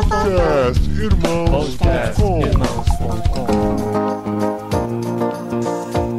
[0.00, 2.40] Podcast Irmãos.com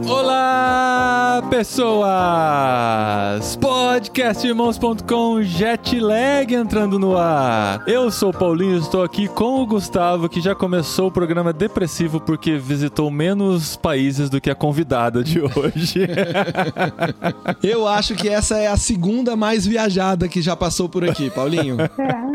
[0.07, 2.91] Olá, pessoas!
[3.71, 7.81] Podcastirmãos.com Jetlag entrando no ar.
[7.87, 12.19] Eu sou o Paulinho, estou aqui com o Gustavo, que já começou o programa depressivo
[12.19, 16.05] porque visitou menos países do que a convidada de hoje.
[17.63, 21.77] Eu acho que essa é a segunda mais viajada que já passou por aqui, Paulinho.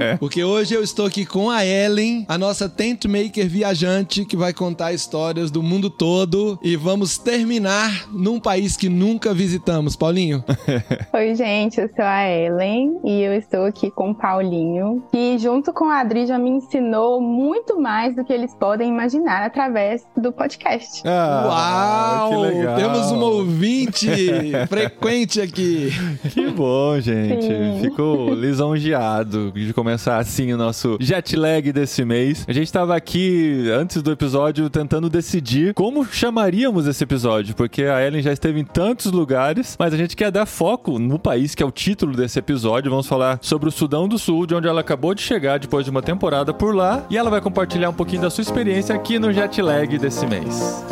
[0.00, 0.16] É.
[0.16, 4.52] Porque hoje eu estou aqui com a Ellen, a nossa tent maker viajante, que vai
[4.52, 6.59] contar histórias do mundo todo.
[6.62, 10.43] E vamos terminar num país que nunca visitamos, Paulinho.
[11.27, 15.73] Oi, gente, eu sou a Ellen e eu estou aqui com o Paulinho, que junto
[15.73, 20.30] com a Adri já me ensinou muito mais do que eles podem imaginar através do
[20.33, 21.02] podcast.
[21.05, 22.30] Ah, Uau!
[22.30, 22.77] que legal.
[22.77, 24.07] Temos um ouvinte
[24.71, 25.91] frequente aqui.
[26.33, 27.45] Que bom, gente.
[27.45, 27.80] Sim.
[27.80, 32.45] Fico lisonjeado de começar assim o nosso jet lag desse mês.
[32.47, 38.01] A gente tava aqui antes do episódio tentando decidir como chamaríamos esse episódio, porque a
[38.07, 41.62] Ellen já esteve em tantos lugares, mas a gente quer dar foco no país que
[41.62, 42.90] é o título desse episódio.
[42.90, 45.90] Vamos falar sobre o Sudão do Sul, de onde ela acabou de chegar depois de
[45.90, 49.32] uma temporada por lá, e ela vai compartilhar um pouquinho da sua experiência aqui no
[49.32, 50.84] jet lag desse mês.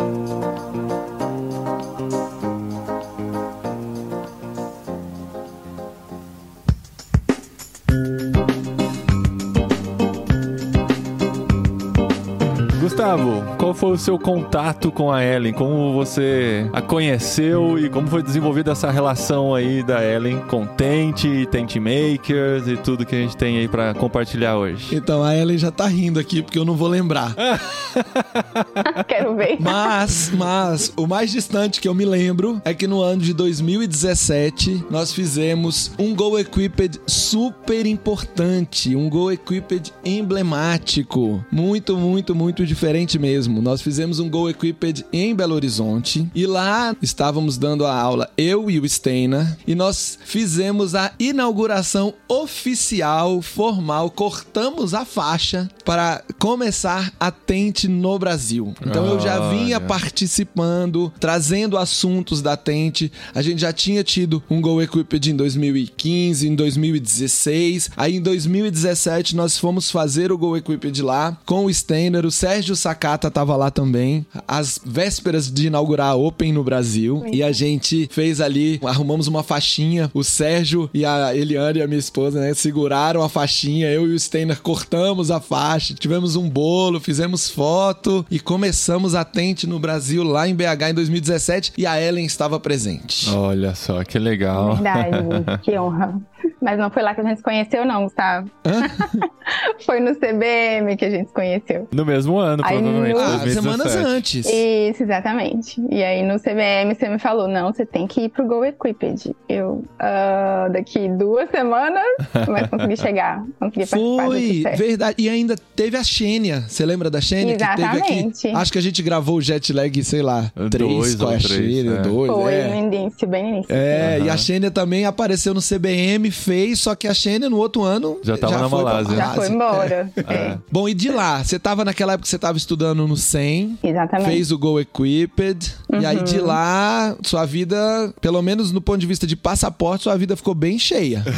[12.95, 15.53] Gustavo, qual foi o seu contato com a Ellen?
[15.53, 21.45] Como você a conheceu e como foi desenvolvida essa relação aí da Ellen com Tente,
[21.51, 24.95] Tente Makers e tudo que a gente tem aí pra compartilhar hoje?
[24.95, 27.35] Então a Ellen já tá rindo aqui porque eu não vou lembrar.
[29.09, 29.57] Quero ver.
[29.59, 34.87] Mas, mas, o mais distante que eu me lembro é que no ano de 2017
[34.89, 42.84] nós fizemos um Go Equipped super importante, um Go Equipped emblemático, muito, muito, muito diferente
[42.85, 43.63] mesmo.
[43.63, 48.71] Nós fizemos um Go Equipped em Belo Horizonte e lá estávamos dando a aula eu
[48.71, 57.11] e o Steiner e nós fizemos a inauguração oficial, formal, cortamos a faixa para começar
[57.19, 58.75] a Tente no Brasil.
[58.87, 63.11] Então eu já vinha participando, trazendo assuntos da Tente.
[63.35, 67.93] A gente já tinha tido um Go Equipped em 2015, em 2016.
[67.97, 72.74] Aí em 2017 nós fomos fazer o Go Equipped lá com o Steiner, o Sérgio
[72.77, 74.27] Sakata tava lá também.
[74.47, 77.25] As vésperas de inaugurar a Open no Brasil.
[77.33, 80.11] E a gente fez ali, arrumamos uma faixinha.
[80.15, 83.91] O Sérgio e a Eliane, a minha esposa, né, seguraram a faixinha.
[83.91, 85.95] Eu e o Steiner cortamos a faixa.
[85.95, 90.95] Tivemos um bolo, fizemos foto e começamos a Tente no Brasil lá em BH em
[90.95, 93.31] 2017 e a Ellen estava presente.
[93.31, 94.75] Olha só, que legal.
[94.75, 96.21] Verdade, que honra.
[96.61, 98.51] Mas não foi lá que a gente se conheceu, não, Gustavo.
[99.85, 101.89] foi no CBM que a gente se conheceu.
[101.93, 103.55] No mesmo ano, provavelmente, no- Ah, 2017.
[103.55, 104.47] semanas antes.
[104.47, 105.83] Isso, exatamente.
[105.91, 109.35] E aí no CBM você me falou: não, você tem que ir pro Go Equipped.
[109.49, 112.03] Eu, ah, daqui duas semanas,
[112.49, 115.17] mas consegui chegar, consegui Foi, verdade.
[115.19, 116.65] E ainda teve a Xênia.
[116.69, 117.57] Você lembra da Xênia?
[117.57, 118.47] Que teve Exatamente.
[118.49, 118.57] aqui.
[118.57, 121.33] Acho que a gente gravou o jet lag, sei lá, três Dois com ou a
[121.39, 122.03] três, Xênia, é.
[122.03, 122.31] dois.
[122.33, 122.69] Foi é.
[122.69, 123.75] no início, bem no início.
[123.75, 124.27] É, Aham.
[124.27, 128.19] e a Xênia também apareceu no CBM, fez, só que a Xênia no outro ano
[128.23, 129.17] Já tava na foi pra Malásia.
[129.17, 130.11] Já foi embora.
[130.29, 133.79] É, Bom, e de lá, você tava naquela época que você tava estudando no SEM,
[133.83, 134.29] exatamente.
[134.29, 137.77] fez o Go Equipped, e aí de lá, sua vida,
[138.21, 141.23] pelo menos no ponto de vista de passaporte, sua vida ficou bem cheia.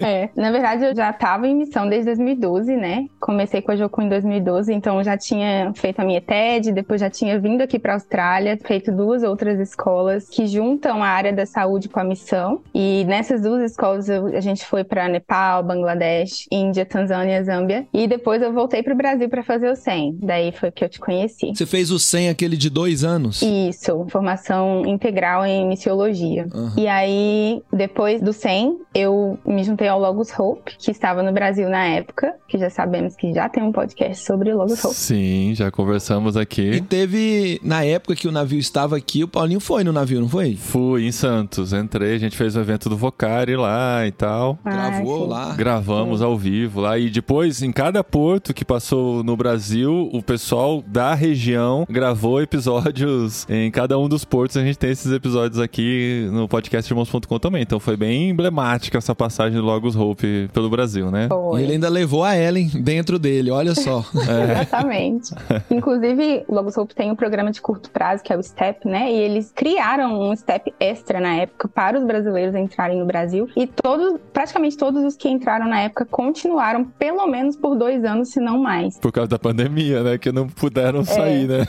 [0.00, 3.06] É, na verdade, eu já estava em missão desde 2012, né?
[3.20, 7.00] Comecei com a Jocu em 2012, então eu já tinha feito a minha TED, depois
[7.00, 11.32] já tinha vindo aqui para a Austrália, feito duas outras escolas que juntam a área
[11.32, 12.60] da saúde com a missão.
[12.74, 17.86] E nessas duas escolas eu- a gente foi para Nepal, Bangladesh, Índia, Tanzânia, Zâmbia.
[17.92, 20.18] E depois eu voltei para o Brasil para fazer o 100.
[20.22, 21.52] Daí foi que eu te conheci.
[21.54, 23.42] Você fez o SEM, aquele de dois anos?
[23.42, 26.46] Isso, formação integral em missiologia.
[26.52, 26.72] Aham.
[26.76, 31.68] E aí, depois do 100, eu me juntei ao Logos Hope, que estava no Brasil
[31.68, 34.94] na época, que já sabemos que já tem um podcast sobre o Logos Hope.
[34.94, 36.80] Sim, já conversamos E aqui.
[36.82, 40.56] teve, na época que o navio estava aqui, o Paulinho foi no navio, não foi?
[40.56, 44.58] Fui em Santos, entrei, a gente fez o evento do Vocari lá e tal.
[44.64, 45.28] Ah, Gravou sim.
[45.30, 45.54] lá.
[45.54, 50.82] Gravamos ao vivo lá e depois em cada porto que passou no Brasil, o pessoal
[50.86, 54.56] da região gravou episódios em cada um dos portos.
[54.56, 57.60] A gente tem esses episódios aqui no podcast irmãos.com também.
[57.60, 61.26] Então foi bem emblemática essa passagem do Logos Hope pelo Brasil, né?
[61.26, 61.62] E Foi.
[61.62, 64.02] ele ainda levou a Ellen dentro dele, olha só.
[64.16, 65.34] Exatamente.
[65.70, 69.12] Inclusive, o Logos Hope tem um programa de curto prazo, que é o STEP, né?
[69.12, 73.24] E eles criaram um STEP extra na época para os brasileiros entrarem no Brasil.
[73.24, 73.48] Brasil.
[73.56, 78.30] E todos, praticamente todos os que entraram na época continuaram pelo menos por dois anos,
[78.30, 78.98] se não mais.
[78.98, 80.18] Por causa da pandemia, né?
[80.18, 81.04] Que não puderam é.
[81.04, 81.66] sair, né?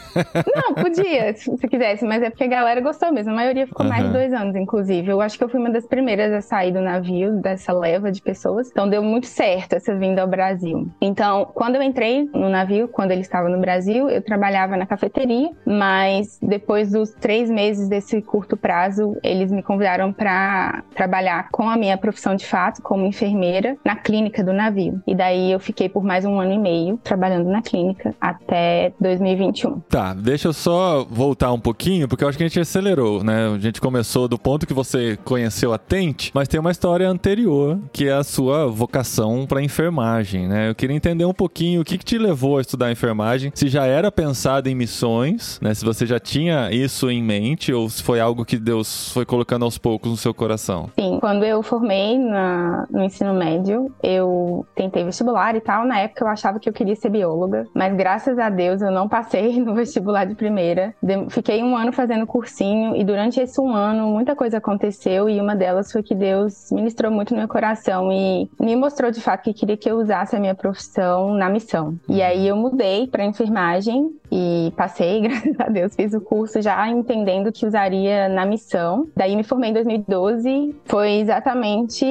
[0.55, 3.31] Não, podia, se quisesse, mas é porque a galera gostou mesmo.
[3.31, 3.91] A maioria ficou uhum.
[3.91, 5.09] mais de dois anos, inclusive.
[5.09, 8.21] Eu acho que eu fui uma das primeiras a sair do navio, dessa leva de
[8.21, 8.69] pessoas.
[8.69, 10.87] Então deu muito certo essa vinda ao Brasil.
[11.01, 15.49] Então, quando eu entrei no navio, quando ele estava no Brasil, eu trabalhava na cafeteria,
[15.65, 21.75] mas depois dos três meses desse curto prazo, eles me convidaram para trabalhar com a
[21.75, 25.01] minha profissão de fato, como enfermeira, na clínica do navio.
[25.07, 29.79] E daí eu fiquei por mais um ano e meio trabalhando na clínica até 2021.
[29.81, 33.53] Tá, deixa eu só voltar um pouquinho, porque eu acho que a gente acelerou, né?
[33.55, 37.79] A gente começou do ponto que você conheceu a Tente, mas tem uma história anterior,
[37.91, 40.69] que é a sua vocação para enfermagem, né?
[40.69, 43.85] Eu queria entender um pouquinho o que, que te levou a estudar enfermagem, se já
[43.85, 45.73] era pensado em missões, né?
[45.73, 49.65] Se você já tinha isso em mente ou se foi algo que Deus foi colocando
[49.65, 50.89] aos poucos no seu coração.
[50.99, 55.85] Sim, quando eu formei na, no ensino médio, eu tentei vestibular e tal.
[55.85, 57.25] Na época eu achava que eu queria ser bióloga,
[57.73, 60.93] mas graças a Deus eu não passei no vestibular de primeira.
[61.29, 65.55] Fiquei um ano fazendo cursinho e durante esse um ano muita coisa aconteceu e uma
[65.55, 69.53] delas foi que Deus ministrou muito no meu coração e me mostrou de fato que
[69.53, 71.95] queria que eu usasse a minha profissão na missão.
[72.07, 76.87] E aí eu mudei para enfermagem e passei, graças a Deus, fiz o curso já
[76.89, 79.07] entendendo que usaria na missão.
[79.15, 82.05] Daí me formei em 2012, foi exatamente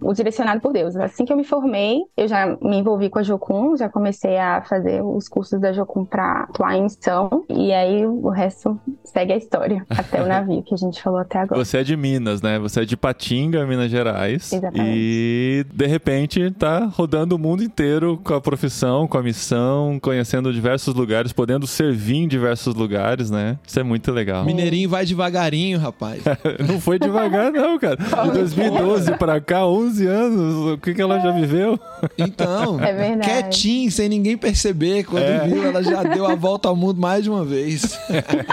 [0.00, 0.96] o direcionado por Deus.
[0.96, 4.62] Assim que eu me formei, eu já me envolvi com a Jocum, já comecei a
[4.62, 9.36] fazer os cursos da Jocum para atuar em missão, e aí o resto segue a
[9.36, 11.62] história, até o navio que a gente falou até agora.
[11.62, 12.58] Você é de Minas, né?
[12.58, 14.52] Você é de Patinga, Minas Gerais.
[14.52, 14.90] Exatamente.
[14.94, 20.52] E de repente tá rodando o mundo inteiro com a profissão, com a missão, conhecendo
[20.52, 23.58] diversos lugares, podendo servir em diversos lugares, né?
[23.66, 24.44] Isso é muito legal.
[24.44, 26.22] Mineirinho vai devagarinho, rapaz.
[26.68, 27.96] não foi devagar, não, cara.
[28.24, 31.78] De 2012 pra cá, 11 anos, o que, que ela já viveu?
[32.18, 35.04] Então, é quietinho, sem ninguém perceber.
[35.04, 35.46] Quando é.
[35.46, 37.98] viu, ela já deu a volta ao mundo mais de uma vez.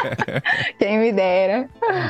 [0.79, 1.69] Quem me dera.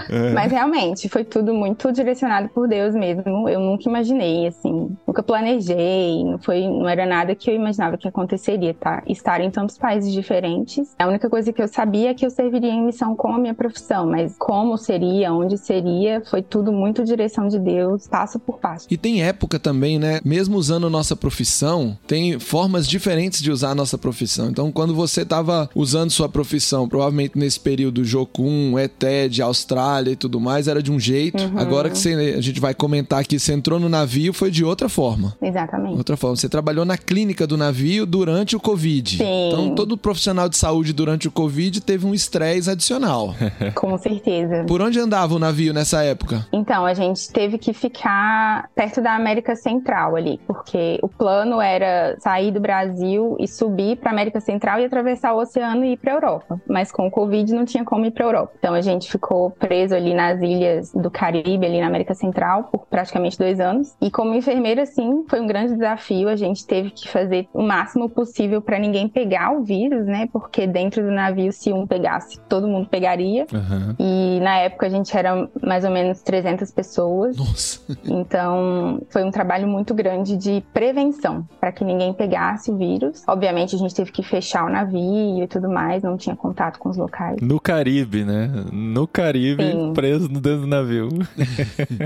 [0.10, 0.34] É.
[0.34, 3.48] Mas realmente, foi tudo muito direcionado por Deus mesmo.
[3.50, 8.08] Eu nunca imaginei, assim, nunca planejei, não, foi, não era nada que eu imaginava que
[8.08, 9.04] aconteceria, tá?
[9.08, 10.79] Estar em tantos países diferentes.
[10.98, 13.54] A única coisa que eu sabia é que eu serviria em missão com a minha
[13.54, 18.88] profissão, mas como seria, onde seria, foi tudo muito direção de Deus, passo por passo.
[18.90, 20.20] E tem época também, né?
[20.24, 24.50] Mesmo usando nossa profissão, tem formas diferentes de usar a nossa profissão.
[24.50, 30.40] Então, quando você estava usando sua profissão, provavelmente nesse período Jocum, ETED, Austrália e tudo
[30.40, 31.44] mais, era de um jeito.
[31.44, 31.60] Uhum.
[31.60, 34.90] Agora que você, a gente vai comentar aqui, você entrou no navio, foi de outra
[34.90, 35.36] forma.
[35.42, 35.98] Exatamente.
[35.98, 36.36] Outra forma.
[36.36, 39.18] Você trabalhou na clínica do navio durante o Covid.
[39.18, 39.48] Sim.
[39.48, 43.34] Então, todo profissional de saúde durante o Covid teve um estresse adicional.
[43.76, 44.66] Com certeza.
[44.68, 46.46] Por onde andava o navio nessa época?
[46.54, 52.16] Então, a gente teve que ficar perto da América Central ali, porque o plano era
[52.20, 56.14] sair do Brasil e subir para América Central e atravessar o oceano e ir para
[56.14, 56.62] Europa.
[56.68, 58.54] Mas com o Covid não tinha como ir para Europa.
[58.58, 62.86] Então a gente ficou preso ali nas ilhas do Caribe, ali na América Central, por
[62.88, 63.96] praticamente dois anos.
[64.02, 66.30] E como enfermeira, sim, foi um grande desafio.
[66.30, 70.28] A gente teve que fazer o máximo possível para ninguém pegar o vírus, né?
[70.32, 73.46] Porque dentro do navio, se um pegasse, todo mundo pegaria.
[73.52, 73.96] Uhum.
[74.00, 77.38] E na época a gente era mais ou menos 300 pessoas.
[77.38, 77.80] Nossa.
[78.10, 83.24] Então foi um trabalho muito grande de prevenção para que ninguém pegasse o vírus.
[83.28, 86.90] Obviamente a gente teve que fechar o navio e tudo mais, não tinha contato com
[86.90, 87.40] os locais.
[87.42, 88.50] No Caribe, né?
[88.72, 89.94] No Caribe, Sim.
[89.94, 91.10] preso dentro do navio.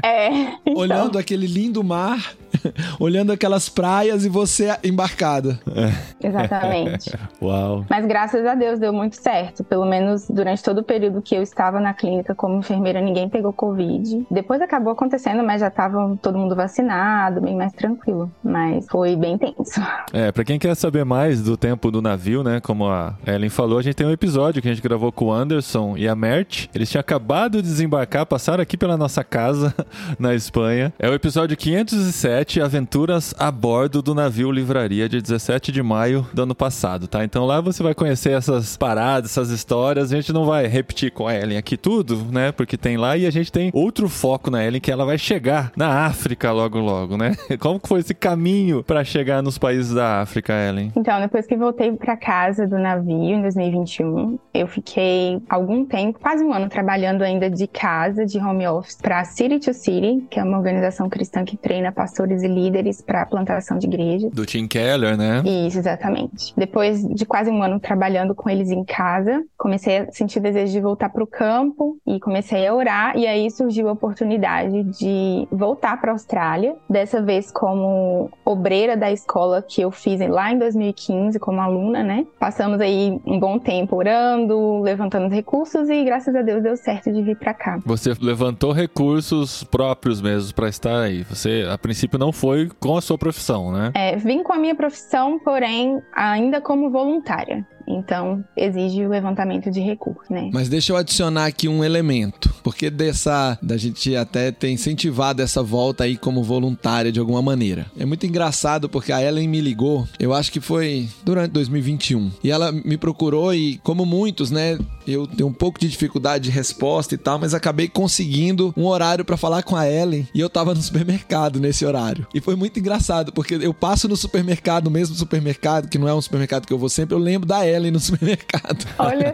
[0.04, 0.30] É.
[0.66, 0.76] Então...
[0.76, 2.34] Olhando aquele lindo mar,
[3.00, 5.60] olhando aquelas praias e você embarcada.
[5.68, 6.28] É.
[6.28, 7.12] Exatamente.
[7.42, 7.86] Uau.
[7.90, 9.64] Mas graças a Deus deu muito certo.
[9.64, 13.53] Pelo menos durante todo o período que eu estava na clínica como enfermeira, ninguém pegou
[13.54, 14.26] Covid.
[14.30, 18.32] Depois acabou acontecendo, mas já estava todo mundo vacinado, bem mais tranquilo.
[18.44, 19.82] Mas foi bem tenso.
[20.12, 22.60] É, pra quem quer saber mais do tempo do navio, né?
[22.60, 25.34] Como a Ellen falou, a gente tem um episódio que a gente gravou com o
[25.34, 26.68] Anderson e a Mert.
[26.74, 29.74] Eles tinham acabado de desembarcar, passaram aqui pela nossa casa
[30.20, 30.94] na Espanha.
[31.00, 36.44] É o episódio 507, Aventuras a bordo do navio Livraria, de 17 de maio do
[36.44, 37.24] ano passado, tá?
[37.24, 40.12] Então lá você vai conhecer essas paradas, essas histórias.
[40.12, 42.52] A gente não vai repetir com a Ellen aqui tudo, né?
[42.52, 45.72] Porque tem lá e a gente tem outro foco na Ellen que ela vai chegar
[45.76, 47.36] na África logo logo, né?
[47.60, 50.92] Como que foi esse caminho para chegar nos países da África, Ellen?
[50.96, 56.44] Então, depois que voltei para casa do navio em 2021, eu fiquei algum tempo, quase
[56.44, 60.44] um ano trabalhando ainda de casa, de home office, para City to City, que é
[60.44, 64.32] uma organização cristã que treina pastores e líderes para a plantação de igrejas.
[64.32, 65.42] Do Tim Keller, né?
[65.46, 66.54] Isso, exatamente.
[66.56, 70.82] Depois de quase um ano trabalhando com eles em casa, comecei a sentir desejo de
[70.82, 73.18] voltar para o campo e comecei a orar.
[73.18, 79.12] E aí surgiu a oportunidade de voltar para a Austrália, dessa vez como obreira da
[79.12, 82.26] escola que eu fiz lá em 2015 como aluna, né?
[82.40, 87.22] Passamos aí um bom tempo orando, levantando recursos e graças a Deus deu certo de
[87.22, 87.80] vir para cá.
[87.86, 91.24] Você levantou recursos próprios mesmo para estar aí.
[91.24, 93.92] Você, a princípio, não foi com a sua profissão, né?
[93.96, 97.66] É, vim com a minha profissão, porém, ainda como voluntária.
[97.88, 100.50] Então, exige o levantamento de recursos, né?
[100.54, 105.62] Mas deixa eu adicionar aqui um elemento, porque dessa da gente até ter incentivado essa
[105.62, 107.86] volta aí como voluntária de alguma maneira.
[107.98, 112.52] É muito engraçado porque a Ellen me ligou, eu acho que foi durante 2021, e
[112.52, 117.14] ela me procurou e como muitos, né, eu tenho um pouco de dificuldade de resposta
[117.14, 120.74] e tal, mas acabei conseguindo um horário para falar com a Ellen e eu tava
[120.74, 122.26] no supermercado nesse horário.
[122.34, 126.22] E foi muito engraçado, porque eu passo no supermercado, mesmo supermercado, que não é um
[126.22, 128.86] supermercado que eu vou sempre, eu lembro da Ellen no supermercado.
[128.98, 129.34] Olha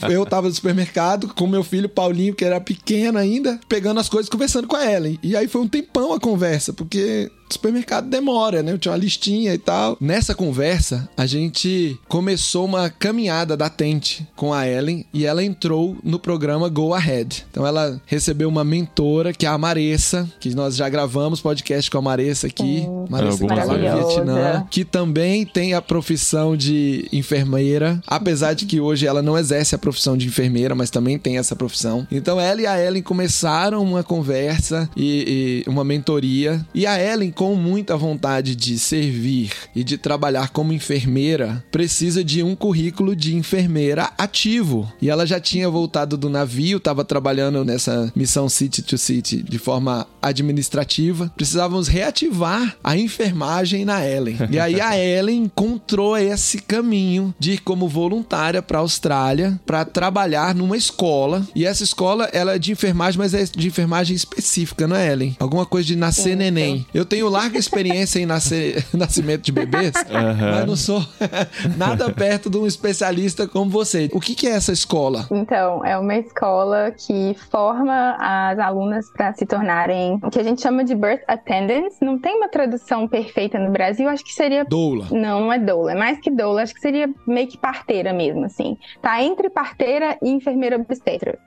[0.00, 0.08] só.
[0.10, 4.28] Eu tava no supermercado com meu filho Paulinho, que era pequeno ainda, pegando as coisas,
[4.28, 5.18] conversando com a Ellen.
[5.22, 8.72] E aí foi um tempão a conversa, porque supermercado demora, né?
[8.72, 9.96] Eu tinha uma listinha e tal.
[10.00, 15.96] Nessa conversa, a gente começou uma caminhada da Tente com a Ellen e ela entrou
[16.02, 17.44] no programa Go Ahead.
[17.50, 21.98] Então ela recebeu uma mentora, que é a Maressa, que nós já gravamos podcast com
[21.98, 22.80] a Maressa aqui.
[22.80, 23.04] Sim.
[23.08, 24.14] Maressa que tá lá no vezes.
[24.14, 29.74] Vietnã, que também tem a profissão de enfermeira, apesar de que hoje ela não exerce
[29.74, 32.06] a profissão de enfermeira, mas também tem essa profissão.
[32.10, 36.64] Então ela e a Ellen começaram uma conversa e, e uma mentoria.
[36.74, 42.40] E a Ellen, com muita vontade de servir e de trabalhar como enfermeira, precisa de
[42.40, 44.88] um currículo de enfermeira ativo.
[45.02, 49.58] E ela já tinha voltado do navio, estava trabalhando nessa missão City to City de
[49.58, 51.32] forma administrativa.
[51.34, 54.36] Precisávamos reativar a enfermagem na Ellen.
[54.48, 59.84] E aí a Ellen encontrou esse caminho de ir como voluntária para a Austrália para
[59.84, 61.44] trabalhar numa escola.
[61.56, 65.36] E essa escola ela é de enfermagem, mas é de enfermagem específica, não é, Ellen?
[65.40, 66.38] Alguma coisa de nascer Isso.
[66.38, 66.86] neném.
[66.94, 71.02] Eu tenho larga experiência em nascer, nascimento de bebês, mas não sou
[71.76, 74.08] nada perto de um especialista como você.
[74.12, 75.26] O que, que é essa escola?
[75.30, 80.60] Então, é uma escola que forma as alunas para se tornarem o que a gente
[80.60, 81.96] chama de birth attendants.
[82.00, 84.64] Não tem uma tradução perfeita no Brasil, acho que seria.
[84.64, 85.06] Doula.
[85.10, 88.44] Não, não é doula, é mais que doula, acho que seria meio que parteira mesmo,
[88.44, 88.76] assim.
[89.00, 91.38] Tá entre parteira e enfermeira obstetra.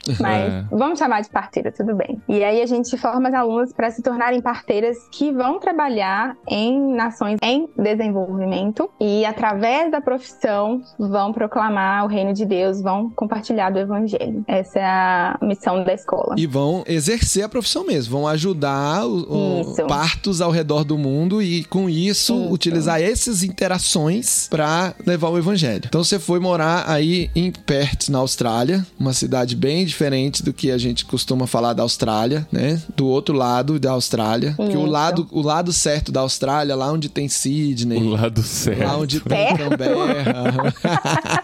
[0.20, 0.64] Mas É.
[0.70, 2.20] vamos chamar de parteira, tudo bem.
[2.28, 6.94] E aí a gente forma as alunas para se tornarem parteiras que vão trabalhar em
[6.94, 13.70] nações em desenvolvimento e através da profissão vão proclamar o reino de Deus, vão compartilhar
[13.70, 14.44] do evangelho.
[14.46, 16.34] Essa é a missão da escola.
[16.38, 21.40] E vão exercer a profissão mesmo, vão ajudar o- o- partos ao redor do mundo
[21.42, 22.52] e com isso, Isso.
[22.52, 25.82] utilizar essas interações para levar o evangelho.
[25.86, 30.70] Então você foi morar aí em Perth, na Austrália, uma cidade bem diferente do que
[30.70, 32.80] a gente costuma falar da Austrália, né?
[32.96, 37.08] Do outro lado da Austrália, que o lado o lado certo da Austrália, lá onde
[37.08, 38.84] tem Sydney, O lado certo.
[38.84, 39.70] lá onde tem Certo?
[39.70, 40.74] Canberra.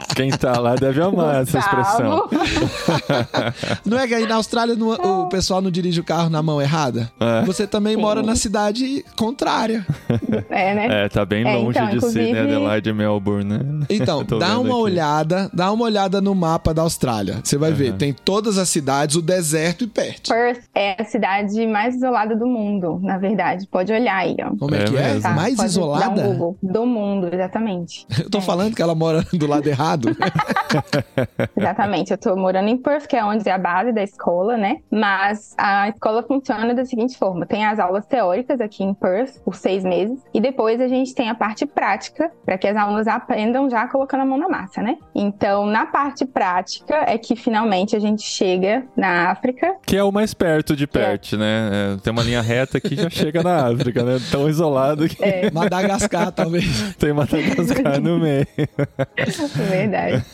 [0.14, 2.28] Quem tá lá deve amar essa expressão.
[3.84, 6.60] Não é que aí na Austrália no- o pessoal não dirige o carro na mão
[6.60, 7.10] errada?
[7.20, 7.44] É.
[7.44, 8.00] Você também Sim.
[8.00, 9.86] mora na cidade contrária.
[10.50, 11.04] É, né?
[11.04, 13.86] É, tá bem É, longe então, de Sydney, inclusive- Adelaide e Melbourne, né?
[13.90, 14.80] Então, dá uma aqui.
[14.82, 17.38] olhada, dá uma olhada no mapa da Austrália.
[17.42, 20.28] Você vai ver, tem todas as cidades, o deserto e Perth.
[20.28, 23.66] Perth é a cidade mais isolada do mundo, na verdade.
[23.70, 24.56] Pode olhar aí, ó.
[24.56, 25.20] Como é, É que é?
[25.20, 25.30] Tá?
[25.30, 26.08] Mais isolada?
[26.22, 26.58] Um Google.
[26.62, 28.06] Do mundo, exatamente.
[28.22, 30.08] Eu tô falando que ela mora do lado errado.
[31.56, 34.78] Exatamente, eu tô morando em Perth, que é onde é a base da escola, né?
[34.90, 39.54] Mas a escola funciona da seguinte forma: tem as aulas teóricas aqui em Perth por
[39.54, 43.68] seis meses, e depois a gente tem a parte prática, para que as alunas aprendam
[43.70, 44.96] já colocando a mão na massa, né?
[45.14, 49.74] Então, na parte prática é que finalmente a gente chega na África.
[49.84, 51.70] Que é o mais perto de Perth, né?
[51.72, 54.18] É, tem uma linha reta que já chega na África, né?
[54.30, 56.94] Tão isolado que É, Madagascar, talvez.
[56.96, 58.46] tem Madagascar no meio.
[59.68, 60.24] verdade.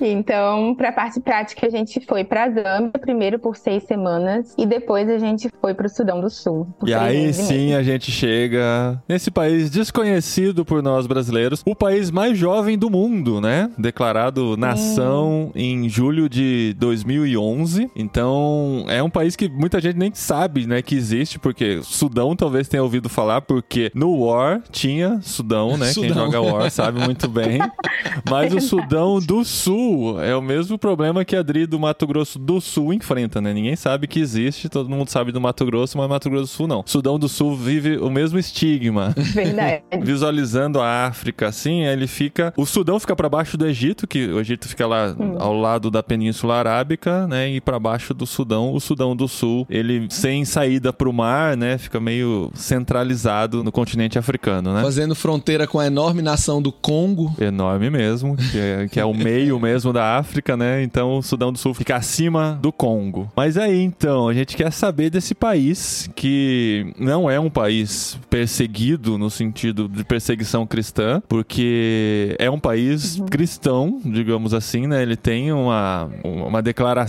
[0.00, 4.66] Então, para a parte prática, a gente foi para Zâmbia primeiro por seis semanas, e
[4.66, 6.66] depois a gente foi para o Sudão do Sul.
[6.84, 12.10] E aí meses sim a gente chega nesse país desconhecido por nós brasileiros, o país
[12.10, 13.70] mais jovem do mundo, né?
[13.78, 16.74] Declarado nação em julho de
[17.22, 17.90] 2011.
[17.94, 22.68] Então, é um país que muita gente nem sabe, né, que existe, porque Sudão talvez
[22.68, 25.92] tenha ouvido falar, porque no War tinha Sudão, né?
[25.92, 26.26] Quem Sudão.
[26.26, 27.58] joga War sabe muito bem.
[28.28, 32.38] Mas o Sudão do Sul é o mesmo problema que a Dri do Mato Grosso
[32.38, 33.52] do Sul enfrenta, né?
[33.52, 36.66] Ninguém sabe que existe, todo mundo sabe do Mato Grosso, mas Mato Grosso do Sul
[36.66, 36.82] não.
[36.86, 39.14] Sudão do Sul vive o mesmo estigma.
[39.16, 39.82] Verdade.
[40.02, 42.52] Visualizando a África assim, ele fica.
[42.56, 46.02] O Sudão fica pra baixo do Egito, que o Egito fica lá ao lado da
[46.02, 47.50] Península Arábica, né?
[47.50, 51.78] E pra baixo do Sudão, o Sudão do Sul, ele sem saída pro mar, né?
[51.78, 54.82] Fica meio centralizado no continente africano, né?
[54.82, 57.34] Fazendo fronteira com a enorme nação do Congo.
[57.40, 60.82] Enorme mesmo, que é, que é o meio mesmo da África, né?
[60.82, 63.30] Então o Sudão do Sul fica acima do Congo.
[63.36, 69.18] Mas aí então, a gente quer saber desse país que não é um país perseguido
[69.18, 75.02] no sentido de perseguição cristã, porque é um país cristão, digamos assim, né?
[75.02, 77.01] Ele tem uma, uma declaração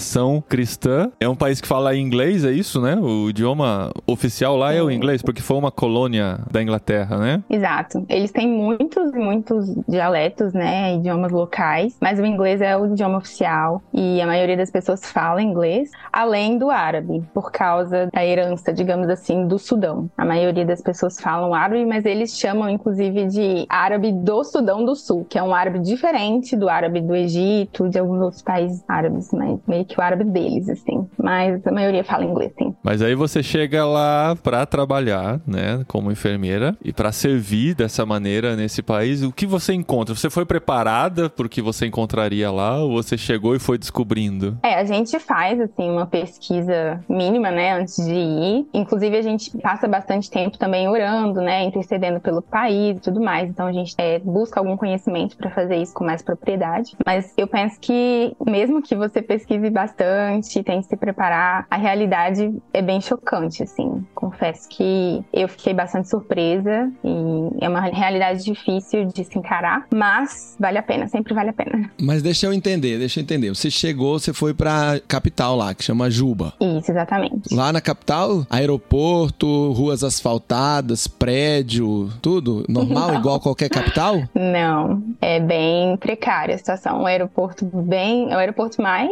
[0.48, 1.12] cristã.
[1.20, 2.96] É um país que fala inglês, é isso, né?
[2.96, 7.44] O idioma oficial lá é o inglês, porque foi uma colônia da Inglaterra, né?
[7.50, 8.06] Exato.
[8.10, 13.18] Eles têm muitos e muitos dialetos, né, idiomas locais, mas o inglês é o idioma
[13.18, 18.74] oficial e a maioria das pessoas fala inglês, além do árabe, por causa da herança,
[18.74, 20.10] digamos assim, do Sudão.
[20.18, 24.96] A maioria das pessoas falam árabe, mas eles chamam inclusive de árabe do Sudão do
[24.96, 29.30] Sul, que é um árabe diferente do árabe do Egito, de alguns outros países árabes,
[29.32, 31.08] mas meio que o árabe deles, assim.
[31.18, 32.74] Mas a maioria fala inglês, sim.
[32.84, 38.56] Mas aí você chega lá pra trabalhar, né, como enfermeira e pra servir dessa maneira
[38.56, 39.24] nesse país.
[39.24, 40.16] O que você encontra?
[40.16, 44.58] Você foi preparada por que você encontraria lá ou você chegou e foi descobrindo?
[44.64, 48.68] É, a gente faz, assim, uma pesquisa mínima, né, antes de ir.
[48.74, 53.50] Inclusive, a gente passa bastante tempo também orando, né, intercedendo pelo país e tudo mais.
[53.50, 56.96] Então, a gente é, busca algum conhecimento para fazer isso com mais propriedade.
[57.06, 62.54] Mas eu penso que, mesmo que você pesquise bastante, tem que se preparar, a realidade
[62.74, 64.06] é bem chocante, assim.
[64.14, 70.56] Confesso que eu fiquei bastante surpresa e é uma realidade difícil de se encarar, mas
[70.60, 71.90] vale a pena, sempre vale a pena.
[72.00, 73.50] Mas deixa eu entender, deixa eu entender.
[73.50, 76.54] Você chegou, você foi pra capital lá, que chama Juba.
[76.60, 77.54] Isso, exatamente.
[77.54, 83.20] Lá na capital, aeroporto, ruas asfaltadas, prédio, tudo normal, Não.
[83.20, 84.22] igual qualquer capital?
[84.34, 87.02] Não, é bem precária a situação.
[87.02, 89.10] O aeroporto bem, é o aeroporto mais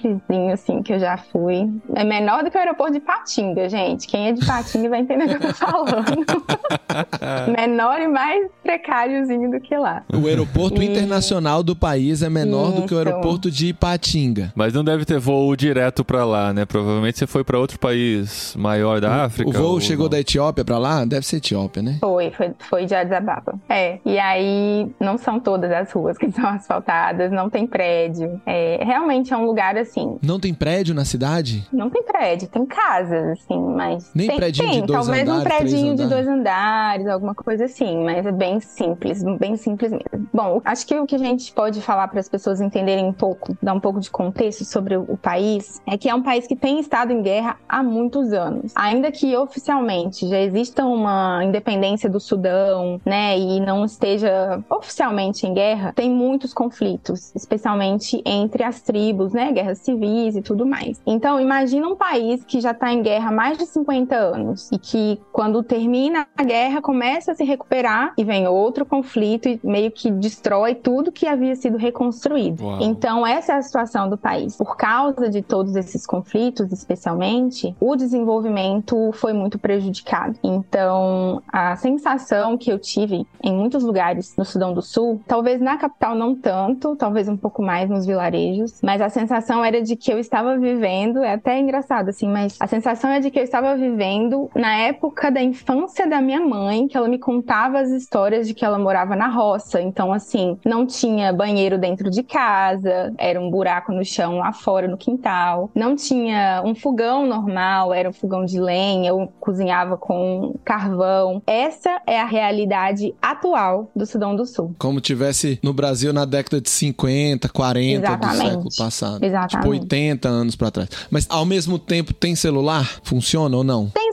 [0.00, 1.70] simplesinho assim que eu já fui.
[1.94, 4.06] É menor do que o aeroporto de Patinga, gente.
[4.06, 6.04] Quem é de Patinga vai entender o que eu tô falando.
[7.56, 10.02] menor e mais precáriozinho do que lá.
[10.12, 13.08] O aeroporto E- internacional do país é menor do que o Isso.
[13.08, 14.52] aeroporto de Ipatinga.
[14.54, 16.64] Mas não deve ter voo direto pra lá, né?
[16.64, 19.48] Provavelmente você foi pra outro país maior da África.
[19.50, 20.10] O voo ou chegou não?
[20.10, 21.04] da Etiópia pra lá?
[21.04, 21.98] Deve ser Etiópia, né?
[22.00, 23.54] Foi, foi, foi de Addis Ababa.
[23.68, 28.40] É, e aí não são todas as ruas que são asfaltadas, não tem prédio.
[28.46, 31.66] É, realmente é um lugar assim, Não tem prédio na cidade?
[31.72, 34.10] Não tem prédio, tem casas, assim, mas.
[34.14, 37.34] Nem tem, predinho de tem, dois talvez um andares, três predinho de dois andares, alguma
[37.34, 40.28] coisa assim, mas é bem simples, bem simples mesmo.
[40.32, 43.56] Bom, acho que o que a gente pode falar para as pessoas entenderem um pouco,
[43.62, 46.78] dar um pouco de contexto sobre o, país, é que é um país que tem
[46.78, 48.72] estado em guerra há muitos anos.
[48.76, 55.54] Ainda que oficialmente já exista uma independência do Sudão, né, e não esteja oficialmente em
[55.54, 61.00] guerra, tem muitos conflitos, especialmente entre as tribos, né, guerras civis e tudo mais.
[61.06, 64.78] Então, imagina um país que já está em guerra há mais de 50 anos e
[64.78, 69.90] que quando termina a guerra começa a se recuperar e vem outro conflito e meio
[69.90, 72.64] que destrói tudo que havia sido reconstruído.
[72.64, 72.78] Uau.
[72.80, 74.56] Então, essa é a situação do país.
[74.56, 80.38] Por causa de todos esses conflitos, especialmente, o desenvolvimento foi muito prejudicado.
[80.42, 85.76] Então, a sensação que eu tive em muitos lugares no Sudão do Sul, talvez na
[85.76, 90.12] capital não tanto, talvez um pouco mais nos vilarejos, mas a sensação era de que
[90.12, 93.76] eu estava vivendo, é até engraçado assim, mas a sensação é de que eu estava
[93.76, 98.54] vivendo na época da infância da minha mãe, que ela me contava as histórias de
[98.54, 99.80] que ela morava na roça.
[99.80, 104.88] Então, assim, não tinha banheiro dentro de casa, era um buraco no chão lá fora
[104.88, 105.70] no quintal.
[105.74, 111.42] Não tinha um fogão normal, era um fogão de lenha, eu cozinhava com carvão.
[111.46, 114.74] Essa é a realidade atual do Sudão do Sul.
[114.78, 118.48] Como tivesse no Brasil na década de 50, 40 do Exatamente.
[118.48, 119.24] século passado.
[119.24, 119.45] Exatamente.
[119.46, 120.88] Tipo 80 anos pra trás.
[121.10, 123.00] Mas ao mesmo tempo tem celular?
[123.02, 123.88] Funciona ou não?
[123.90, 124.05] Tem.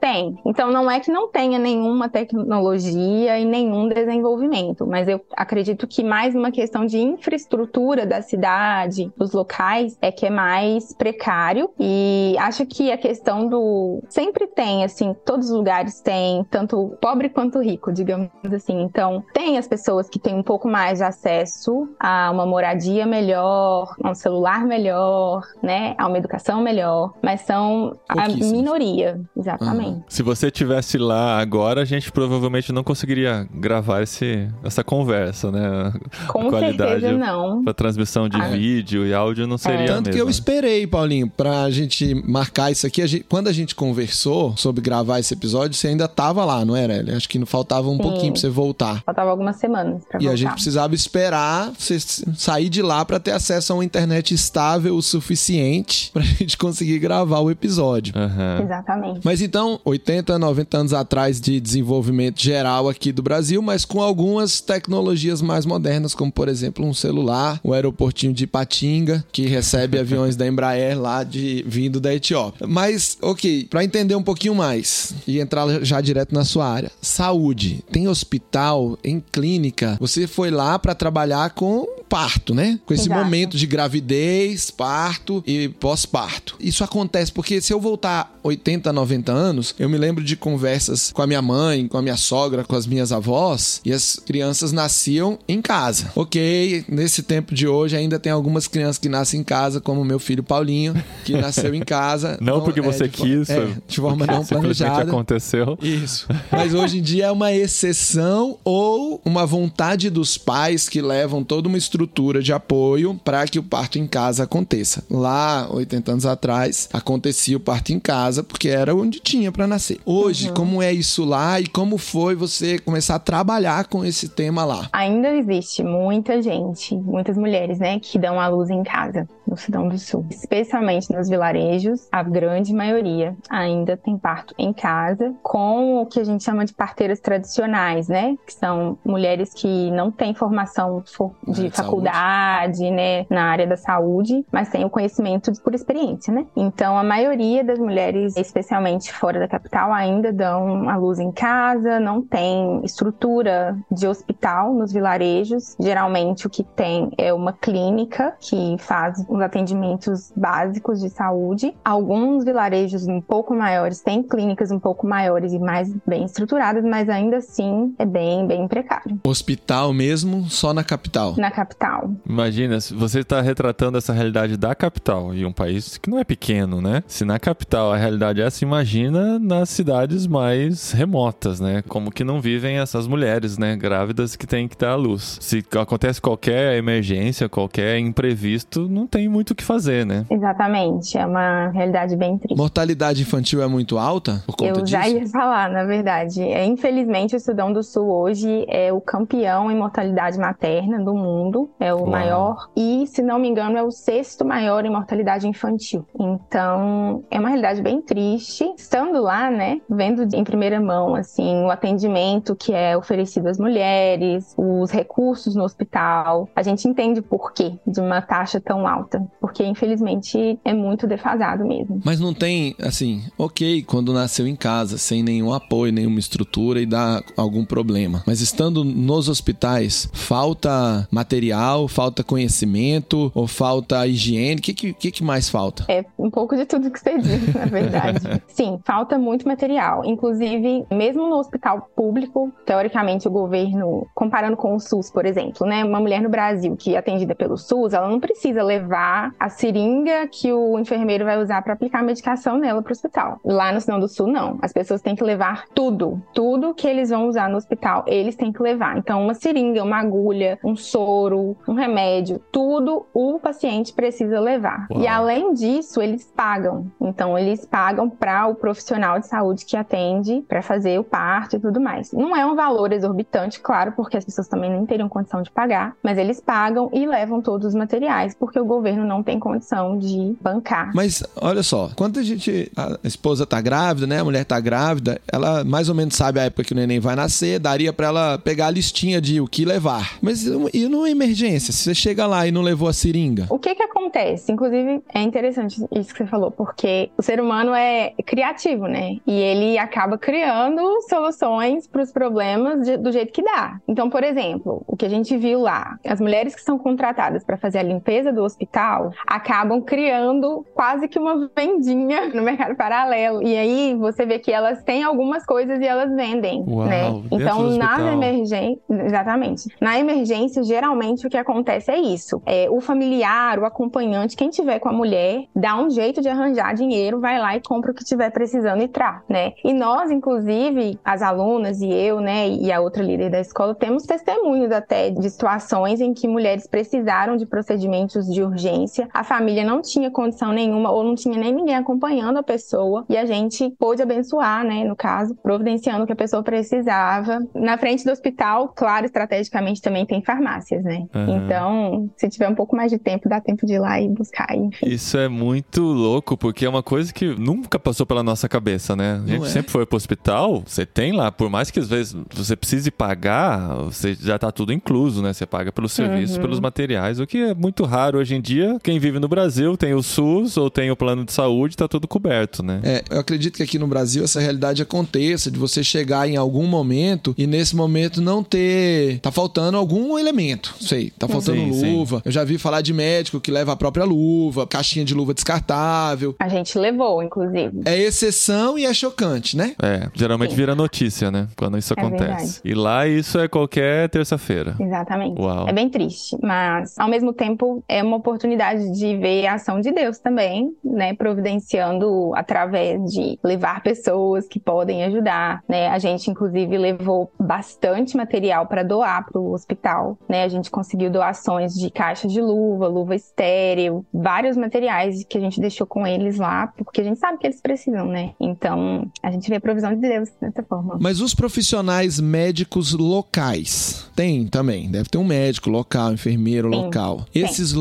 [0.00, 0.38] Tem.
[0.46, 6.02] Então não é que não tenha nenhuma tecnologia e nenhum desenvolvimento, mas eu acredito que
[6.02, 11.70] mais uma questão de infraestrutura da cidade, dos locais, é que é mais precário.
[11.78, 14.02] E acho que a questão do.
[14.08, 18.80] Sempre tem, assim, todos os lugares têm, tanto pobre quanto rico, digamos assim.
[18.80, 23.94] Então, tem as pessoas que têm um pouco mais de acesso a uma moradia melhor,
[24.02, 25.94] a um celular melhor, né?
[25.98, 29.89] A uma educação melhor, mas são a minoria, exatamente.
[29.89, 29.89] Uhum.
[30.08, 35.92] Se você tivesse lá agora, a gente provavelmente não conseguiria gravar esse, essa conversa, né?
[36.28, 37.64] Com a qualidade certeza não.
[37.64, 38.48] Pra transmissão de ah.
[38.48, 39.86] vídeo e áudio não seria é.
[39.86, 43.02] Tanto que eu esperei, Paulinho, pra gente marcar isso aqui.
[43.02, 46.76] A gente, quando a gente conversou sobre gravar esse episódio, você ainda tava lá, não
[46.76, 47.16] era?
[47.16, 48.02] Acho que faltava um Sim.
[48.02, 49.02] pouquinho pra você voltar.
[49.04, 50.24] Faltava algumas semanas pra e voltar.
[50.24, 51.98] E a gente precisava esperar você
[52.36, 56.98] sair de lá para ter acesso a uma internet estável o suficiente pra gente conseguir
[56.98, 58.14] gravar o episódio.
[58.16, 58.64] Uhum.
[58.64, 59.20] Exatamente.
[59.24, 64.60] Mas então, 80, 90 anos atrás de desenvolvimento geral aqui do Brasil, mas com algumas
[64.60, 70.36] tecnologias mais modernas, como por exemplo um celular, o aeroportinho de Patinga, que recebe aviões
[70.36, 72.66] da Embraer lá de vindo da Etiópia.
[72.66, 77.84] Mas, ok, para entender um pouquinho mais e entrar já direto na sua área, saúde,
[77.90, 82.78] tem hospital, em clínica, você foi lá para trabalhar com parto, né?
[82.84, 83.24] Com esse Exato.
[83.24, 86.56] momento de gravidez, parto e pós-parto.
[86.58, 91.22] Isso acontece porque se eu voltar 80, 90 anos, eu me lembro de conversas com
[91.22, 95.38] a minha mãe, com a minha sogra, com as minhas avós, e as crianças nasciam
[95.48, 96.10] em casa.
[96.14, 100.18] Ok, nesse tempo de hoje ainda tem algumas crianças que nascem em casa, como meu
[100.18, 102.38] filho Paulinho, que nasceu em casa.
[102.40, 105.10] não, não porque é, você de quis, é, de forma não planejada.
[105.10, 105.78] aconteceu.
[105.80, 106.26] Isso.
[106.50, 111.68] Mas hoje em dia é uma exceção ou uma vontade dos pais que levam toda
[111.68, 115.04] uma estrutura de apoio para que o parto em casa aconteça.
[115.10, 119.98] Lá, 80 anos atrás, acontecia o parto em casa porque era onde tinha para nascer.
[120.06, 120.54] Hoje, uhum.
[120.54, 124.88] como é isso lá e como foi você começar a trabalhar com esse tema lá?
[124.90, 129.88] Ainda existe muita gente, muitas mulheres, né, que dão a luz em casa no Sudão
[129.88, 136.06] do Sul, especialmente nos vilarejos, a grande maioria ainda tem parto em casa, com o
[136.06, 141.02] que a gente chama de parteiras tradicionais, né, que são mulheres que não têm formação
[141.48, 142.90] de é, faculdade, saúde.
[142.90, 146.46] né, na área da saúde, mas têm o conhecimento por experiência, né.
[146.56, 151.98] Então, a maioria das mulheres, especialmente fora da capital, ainda dão a luz em casa,
[151.98, 155.76] não tem estrutura de hospital nos vilarejos.
[155.80, 161.74] Geralmente, o que tem é uma clínica que faz os atendimentos básicos de saúde.
[161.84, 167.08] Alguns vilarejos um pouco maiores têm clínicas um pouco maiores e mais bem estruturadas, mas
[167.08, 169.18] ainda assim é bem, bem precário.
[169.26, 171.34] Hospital mesmo, só na capital?
[171.36, 172.10] Na capital.
[172.28, 176.80] Imagina, você está retratando essa realidade da capital e um país que não é pequeno,
[176.80, 177.02] né?
[177.06, 181.82] Se na capital a realidade é essa, imagina nas cidades mais remotas, né?
[181.88, 183.76] Como que não vivem essas mulheres, né?
[183.76, 185.38] Grávidas que têm que dar à luz.
[185.40, 190.26] Se acontece qualquer emergência, qualquer imprevisto, não tem muito o que fazer, né?
[190.28, 191.16] Exatamente.
[191.16, 192.58] É uma realidade bem triste.
[192.58, 194.86] Mortalidade infantil é muito alta por conta Eu disso?
[194.88, 196.42] já ia falar, na verdade.
[196.42, 201.70] É, infelizmente, o Sudão do Sul hoje é o campeão em mortalidade materna do mundo.
[201.78, 202.06] É o Uau.
[202.10, 202.68] maior.
[202.76, 206.04] E, se não me engano, é o sexto maior em mortalidade infantil.
[206.18, 208.64] Então, é uma realidade bem triste.
[208.76, 214.54] Estando lá, né, vendo em primeira mão, assim, o atendimento que é oferecido às mulheres,
[214.56, 219.64] os recursos no hospital, a gente entende o porquê de uma taxa tão alta, porque
[219.64, 222.00] infelizmente é muito defasado mesmo.
[222.04, 226.86] Mas não tem, assim, ok, quando nasceu em casa, sem nenhum apoio, nenhuma estrutura e
[226.86, 228.22] dá algum problema.
[228.26, 234.60] Mas estando nos hospitais, falta material, falta conhecimento ou falta higiene?
[234.60, 235.84] O que, que, que mais falta?
[235.88, 238.42] É um pouco de tudo que você disse, na verdade.
[238.48, 240.04] Sim, falta muito material.
[240.04, 245.84] Inclusive, mesmo no hospital público, teoricamente o governo, comparando com o SUS, por exemplo, né?
[245.84, 250.26] Uma mulher no Brasil que é atendida pelo SUS, ela não precisa levar a seringa
[250.28, 253.40] que o enfermeiro vai usar para aplicar a medicação nela para o hospital.
[253.44, 254.58] Lá no Sinão do Sul, não.
[254.62, 256.22] As pessoas têm que levar tudo.
[256.34, 258.96] Tudo que eles vão usar no hospital, eles têm que levar.
[258.96, 264.86] Então, uma seringa, uma agulha, um soro, um remédio, tudo o paciente precisa levar.
[264.90, 265.02] Uau.
[265.02, 266.86] E além disso, eles pagam.
[267.00, 271.60] Então, eles pagam para o profissional de saúde que atende para fazer o parto e
[271.60, 272.12] tudo mais.
[272.12, 275.94] Não é um valor exorbitante, claro, porque as pessoas também nem teriam condição de pagar,
[276.02, 280.34] mas eles pagam e levam todos os materiais, porque o governo não tem condição de
[280.40, 280.90] bancar.
[280.94, 285.20] Mas olha só, quando a gente a esposa tá grávida, né, a mulher tá grávida,
[285.30, 288.38] ela mais ou menos sabe a época que o neném vai nascer, daria para ela
[288.38, 290.18] pegar a listinha de o que levar.
[290.20, 293.46] Mas e numa emergência, se você chega lá e não levou a seringa?
[293.50, 294.50] O que que acontece acontece?
[294.50, 299.16] Inclusive, é interessante isso que você falou, porque o ser humano é criativo, né?
[299.26, 303.80] E ele acaba criando soluções para os problemas de, do jeito que dá.
[303.86, 307.56] Então, por exemplo, o que a gente viu lá, as mulheres que são contratadas para
[307.56, 308.89] fazer a limpeza do hospital
[309.26, 313.42] acabam criando quase que uma vendinha no mercado paralelo.
[313.42, 317.22] E aí você vê que elas têm algumas coisas e elas vendem, Uau, né?
[317.30, 319.68] Então, nas emergências, exatamente.
[319.80, 322.42] Na emergência, geralmente o que acontece é isso.
[322.46, 326.74] É, o familiar, o acompanhante, quem tiver com a mulher, dá um jeito de arranjar
[326.74, 329.52] dinheiro, vai lá e compra o que tiver precisando e traz, né?
[329.64, 334.04] E nós, inclusive, as alunas e eu, né, e a outra líder da escola, temos
[334.04, 338.79] testemunhos até de situações em que mulheres precisaram de procedimentos de urgência,
[339.12, 343.16] a família não tinha condição nenhuma ou não tinha nem ninguém acompanhando a pessoa e
[343.16, 347.40] a gente pôde abençoar, né, no caso, providenciando o que a pessoa precisava.
[347.54, 351.06] Na frente do hospital, claro, estrategicamente também tem farmácias, né?
[351.14, 351.36] Uhum.
[351.36, 354.54] Então, se tiver um pouco mais de tempo, dá tempo de ir lá e buscar,
[354.54, 354.86] enfim.
[354.86, 359.20] Isso é muito louco, porque é uma coisa que nunca passou pela nossa cabeça, né?
[359.24, 359.48] A gente é?
[359.48, 363.74] sempre foi pro hospital, você tem lá, por mais que às vezes você precise pagar,
[363.76, 365.32] você já tá tudo incluso, né?
[365.32, 366.42] Você paga pelos serviços, uhum.
[366.42, 368.69] pelos materiais, o que é muito raro hoje em dia.
[368.82, 372.06] Quem vive no Brasil tem o SUS ou tem o plano de saúde, tá tudo
[372.06, 372.80] coberto, né?
[372.82, 376.66] É, eu acredito que aqui no Brasil essa realidade aconteça, de você chegar em algum
[376.66, 379.18] momento e nesse momento não ter.
[379.20, 380.74] tá faltando algum elemento.
[380.80, 382.18] Sei, tá faltando sim, luva.
[382.18, 382.22] Sim.
[382.26, 386.34] Eu já vi falar de médico que leva a própria luva, caixinha de luva descartável.
[386.38, 387.80] A gente levou, inclusive.
[387.84, 389.74] É exceção e é chocante, né?
[389.82, 390.56] É, geralmente sim.
[390.56, 391.48] vira notícia, né?
[391.56, 392.28] Quando isso é acontece.
[392.28, 392.60] Verdade.
[392.64, 394.76] E lá isso é qualquer terça-feira.
[394.78, 395.40] Exatamente.
[395.40, 395.68] Uau.
[395.68, 398.59] É bem triste, mas ao mesmo tempo é uma oportunidade
[398.92, 401.14] de ver a ação de Deus também, né?
[401.14, 405.88] Providenciando através de levar pessoas que podem ajudar, né?
[405.88, 410.44] A gente inclusive levou bastante material para doar para o hospital, né?
[410.44, 415.60] A gente conseguiu doações de caixa de luva, luva estéreo, vários materiais que a gente
[415.60, 418.32] deixou com eles lá, porque a gente sabe que eles precisam, né?
[418.40, 420.98] Então, a gente vê a provisão de Deus dessa forma.
[421.00, 427.24] Mas os profissionais médicos locais, tem também, deve ter um médico local, enfermeiro local.
[427.34, 427.78] Esses Sim.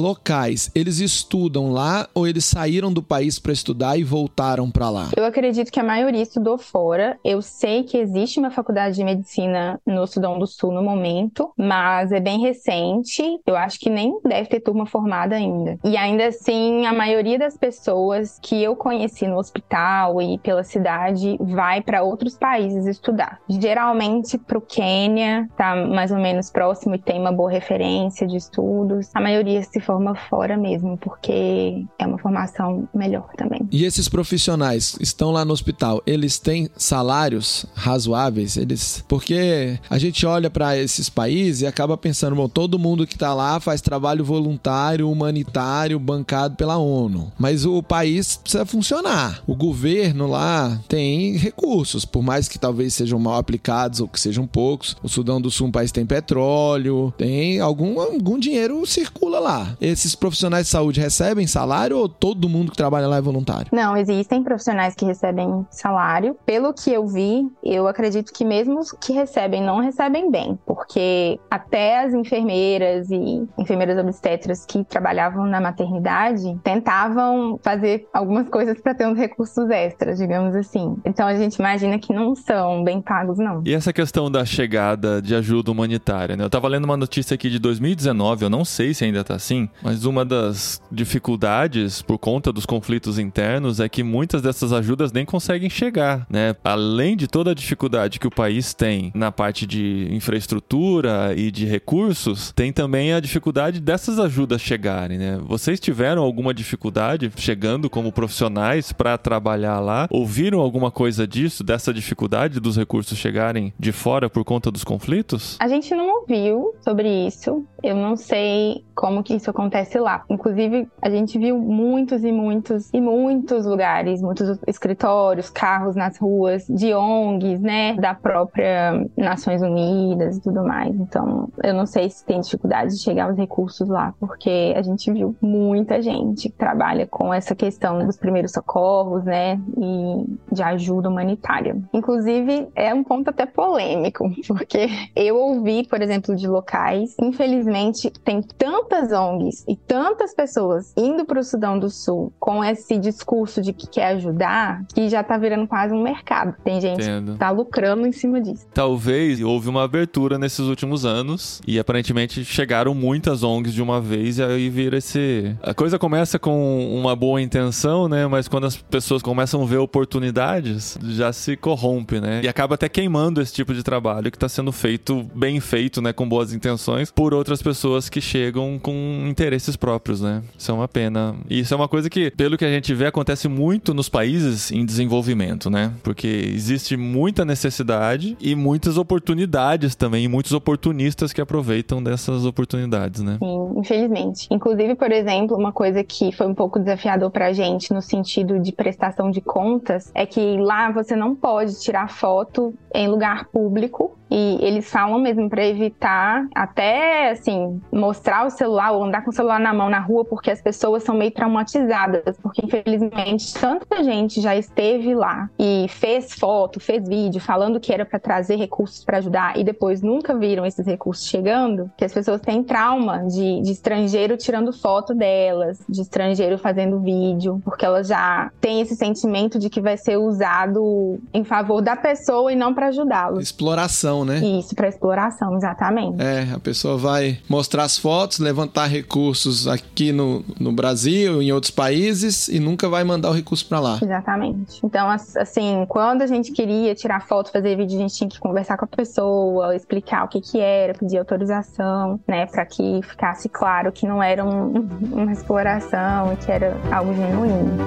[0.76, 5.10] Eles estudam lá ou eles saíram do país para estudar e voltaram para lá?
[5.16, 7.18] Eu acredito que a maioria estudou fora.
[7.24, 12.12] Eu sei que existe uma faculdade de medicina no Sudão do Sul no momento, mas
[12.12, 13.24] é bem recente.
[13.46, 15.78] Eu acho que nem deve ter turma formada ainda.
[15.84, 21.38] E ainda assim, a maioria das pessoas que eu conheci no hospital e pela cidade
[21.40, 23.40] vai para outros países estudar.
[23.48, 28.38] Geralmente para o Quênia, tá mais ou menos próximo e tem uma boa referência de
[28.38, 29.10] estudos.
[29.14, 33.68] A maioria se forma fora mesmo, porque é uma formação melhor também.
[33.72, 38.58] E esses profissionais estão lá no hospital, eles têm salários razoáveis?
[38.58, 43.14] Eles, porque a gente olha para esses países e acaba pensando, bom, todo mundo que
[43.14, 47.32] está lá faz trabalho voluntário, humanitário, bancado pela ONU.
[47.38, 49.42] Mas o país precisa funcionar.
[49.48, 54.46] O governo lá tem recursos, por mais que talvez sejam mal aplicados ou que sejam
[54.46, 54.96] poucos.
[55.02, 59.78] O Sudão do Sul um país tem petróleo, tem algum, algum dinheiro circula lá.
[59.80, 63.68] Esses profissionais de saúde recebem salário ou todo mundo que trabalha lá é voluntário?
[63.72, 66.36] Não, existem profissionais que recebem salário.
[66.46, 71.40] Pelo que eu vi, eu acredito que mesmo os que recebem não recebem bem, porque
[71.50, 78.94] até as enfermeiras e enfermeiras obstetras que trabalhavam na maternidade tentavam fazer algumas coisas para
[78.94, 80.98] ter uns recursos extras, digamos assim.
[81.06, 83.62] Então a gente imagina que não são bem pagos, não.
[83.66, 86.44] E essa questão da chegada de ajuda humanitária, né?
[86.44, 89.70] Eu tava lendo uma notícia aqui de 2019, eu não sei se ainda tá assim,
[89.82, 95.26] mas uma das dificuldades por conta dos conflitos internos é que muitas dessas ajudas nem
[95.26, 96.56] conseguem chegar, né?
[96.64, 101.66] Além de toda a dificuldade que o país tem na parte de infraestrutura e de
[101.66, 105.40] recursos, tem também a dificuldade dessas ajudas chegarem, né?
[105.46, 110.08] Vocês tiveram alguma dificuldade chegando como profissionais para trabalhar lá?
[110.12, 115.58] Ouviram alguma coisa disso, dessa dificuldade dos recursos chegarem de fora por conta dos conflitos?
[115.60, 117.66] A gente não ouviu sobre isso.
[117.82, 120.19] Eu não sei como que isso acontece lá.
[120.30, 126.66] Inclusive, a gente viu muitos e muitos e muitos lugares, muitos escritórios, carros nas ruas
[126.68, 130.96] de ONGs, né, da própria Nações Unidas e tudo mais.
[130.96, 135.12] Então, eu não sei se tem dificuldade de chegar aos recursos lá, porque a gente
[135.12, 141.10] viu muita gente que trabalha com essa questão dos primeiros socorros, né, e de ajuda
[141.10, 141.78] humanitária.
[141.94, 148.42] Inclusive, é um ponto até polêmico, porque eu ouvi por exemplo, de locais, infelizmente, tem
[148.42, 153.74] tantas ONGs e tantas pessoas indo para o Sudão do Sul com esse discurso de
[153.74, 156.56] que quer ajudar, que já tá virando quase um mercado.
[156.64, 157.34] Tem gente Entendo.
[157.34, 158.66] que tá lucrando em cima disso.
[158.74, 164.38] Talvez houve uma abertura nesses últimos anos e aparentemente chegaram muitas ONGs de uma vez
[164.38, 165.56] e aí vira esse.
[165.62, 168.28] A coisa começa com uma boa intenção, né?
[168.28, 172.42] Mas quando as pessoas começam a ver oportunidades, já se corrompe, né?
[172.44, 176.14] E acaba até queimando esse tipo de trabalho que tá sendo feito, bem feito, né?
[176.14, 180.42] Com boas intenções, por outras pessoas que chegam com interesses próprios, né?
[180.58, 181.36] Isso é uma pena.
[181.50, 184.72] E isso é uma coisa que, pelo que a gente vê, acontece muito nos países
[184.72, 185.94] em desenvolvimento, né?
[186.04, 193.22] Porque existe muita necessidade e muitas oportunidades também, e muitos oportunistas que aproveitam dessas oportunidades,
[193.22, 193.38] né?
[193.40, 194.48] Sim, infelizmente.
[194.52, 198.72] Inclusive, por exemplo, uma coisa que foi um pouco desafiador pra gente no sentido de
[198.72, 204.58] prestação de contas é que lá você não pode tirar foto em lugar público e
[204.62, 209.60] eles falam mesmo pra evitar até assim mostrar o celular ou andar com o celular
[209.60, 214.56] na mão na rua porque as pessoas são meio traumatizadas, porque infelizmente tanta gente já
[214.56, 219.58] esteve lá e fez foto, fez vídeo falando que era pra trazer recursos pra ajudar
[219.58, 224.38] e depois nunca viram esses recursos chegando, que as pessoas têm trauma de, de estrangeiro
[224.38, 229.82] tirando foto delas, de estrangeiro fazendo vídeo, porque elas já têm esse sentimento de que
[229.82, 233.44] vai ser usado em favor da pessoa e não pra ajudá-los.
[233.44, 234.40] Exploração, né?
[234.40, 236.22] Isso, pra exploração, exatamente.
[236.22, 241.72] É, a pessoa vai mostrar as fotos, levantar recursos aqui no, no Brasil, em outros
[241.72, 244.00] países, e nunca vai mandar o recurso pra lá.
[244.02, 244.80] Exatamente.
[244.84, 248.40] Então, as- assim, quando a gente queria tirar foto, fazer vídeo, a gente tinha que
[248.40, 253.48] conversar com a pessoa, explicar o que que era, pedir autorização, né, Pra que ficasse
[253.50, 257.78] claro que não era um- uma exploração e que era algo genuíno.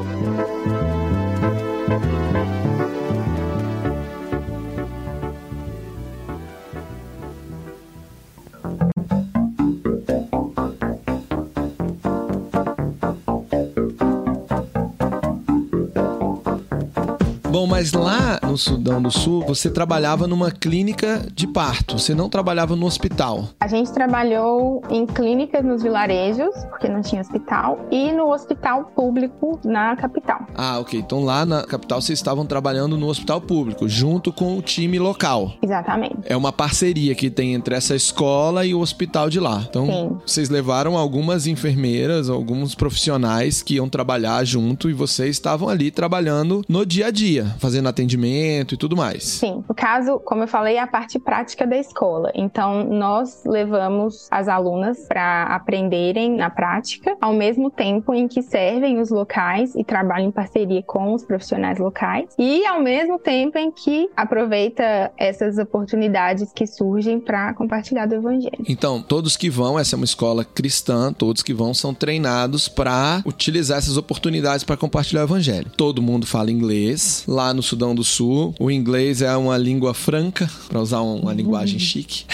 [17.52, 22.30] Bom, mas lá no Sudão do Sul, você trabalhava numa clínica de parto, você não
[22.30, 23.50] trabalhava no hospital.
[23.60, 29.60] A gente trabalhou em clínicas nos vilarejos, porque não tinha hospital, e no hospital público
[29.62, 30.46] na capital.
[30.54, 30.98] Ah, ok.
[30.98, 35.52] Então lá na capital vocês estavam trabalhando no hospital público, junto com o time local.
[35.60, 36.20] Exatamente.
[36.24, 39.62] É uma parceria que tem entre essa escola e o hospital de lá.
[39.68, 40.18] Então, Sim.
[40.24, 46.64] vocês levaram algumas enfermeiras, alguns profissionais que iam trabalhar junto e vocês estavam ali trabalhando
[46.66, 49.24] no dia a dia, fazendo atendimento e tudo mais.
[49.24, 52.30] Sim, no caso, como eu falei, é a parte prática da escola.
[52.34, 59.00] Então, nós levamos as alunas para aprenderem na prática, ao mesmo tempo em que servem
[59.00, 63.70] os locais e trabalham em parceria com os profissionais locais, e ao mesmo tempo em
[63.70, 68.64] que aproveita essas oportunidades que surgem para compartilhar do evangelho.
[68.68, 73.22] Então, todos que vão, essa é uma escola cristã, todos que vão são treinados para
[73.26, 75.70] utilizar essas oportunidades para compartilhar o evangelho.
[75.76, 77.24] Todo mundo fala inglês.
[77.32, 81.78] Lá no Sudão do Sul, o inglês é uma língua franca, para usar uma linguagem
[81.78, 82.26] chique.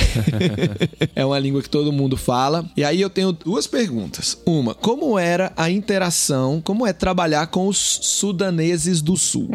[1.15, 2.69] é uma língua que todo mundo fala.
[2.77, 4.37] E aí eu tenho duas perguntas.
[4.45, 9.51] Uma, como era a interação, como é trabalhar com os sudaneses do Sul?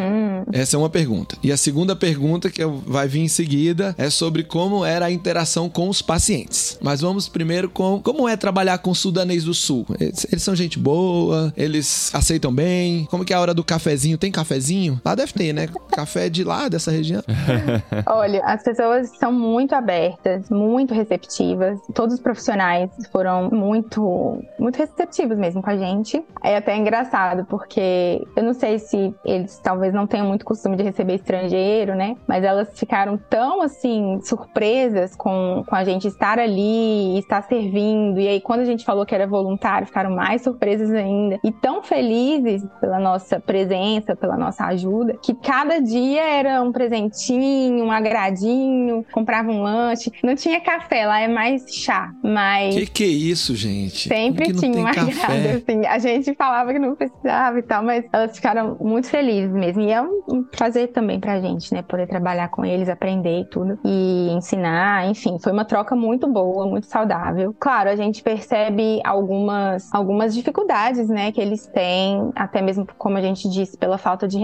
[0.53, 1.37] Essa é uma pergunta.
[1.43, 5.69] E a segunda pergunta que vai vir em seguida é sobre como era a interação
[5.69, 6.77] com os pacientes.
[6.81, 9.85] Mas vamos primeiro com como é trabalhar com sudanês do Sul.
[9.99, 13.05] Eles, eles são gente boa, eles aceitam bem.
[13.11, 14.17] Como que é a hora do cafezinho?
[14.17, 15.01] Tem cafezinho?
[15.03, 15.67] Lá deve ter, né?
[15.91, 17.21] Café de lá, dessa região.
[18.07, 21.79] Olha, as pessoas são muito abertas, muito receptivas.
[21.93, 26.23] Todos os profissionais foram muito, muito receptivos mesmo com a gente.
[26.43, 30.83] É até engraçado, porque eu não sei se eles talvez não tenham muito costume de
[30.83, 32.15] receber estrangeiro, né?
[32.27, 38.19] Mas elas ficaram tão, assim, surpresas com, com a gente estar ali estar servindo.
[38.19, 41.39] E aí, quando a gente falou que era voluntário, ficaram mais surpresas ainda.
[41.43, 47.85] E tão felizes pela nossa presença, pela nossa ajuda, que cada dia era um presentinho,
[47.85, 50.11] um agradinho, comprava um lanche.
[50.23, 54.09] Não tinha café, lá é mais chá, mas Que que é isso, gente?
[54.09, 55.13] sempre que tinha um agrado,
[55.55, 55.85] assim.
[55.87, 59.81] A gente falava que não precisava e tal, mas elas ficaram muito felizes mesmo.
[59.81, 61.81] E é um prazer também pra gente, né?
[61.81, 63.79] Poder trabalhar com eles, aprender e tudo.
[63.85, 65.37] E ensinar, enfim.
[65.39, 67.55] Foi uma troca muito boa, muito saudável.
[67.59, 71.31] Claro, a gente percebe algumas, algumas dificuldades, né?
[71.31, 74.37] Que eles têm, até mesmo, como a gente disse, pela falta de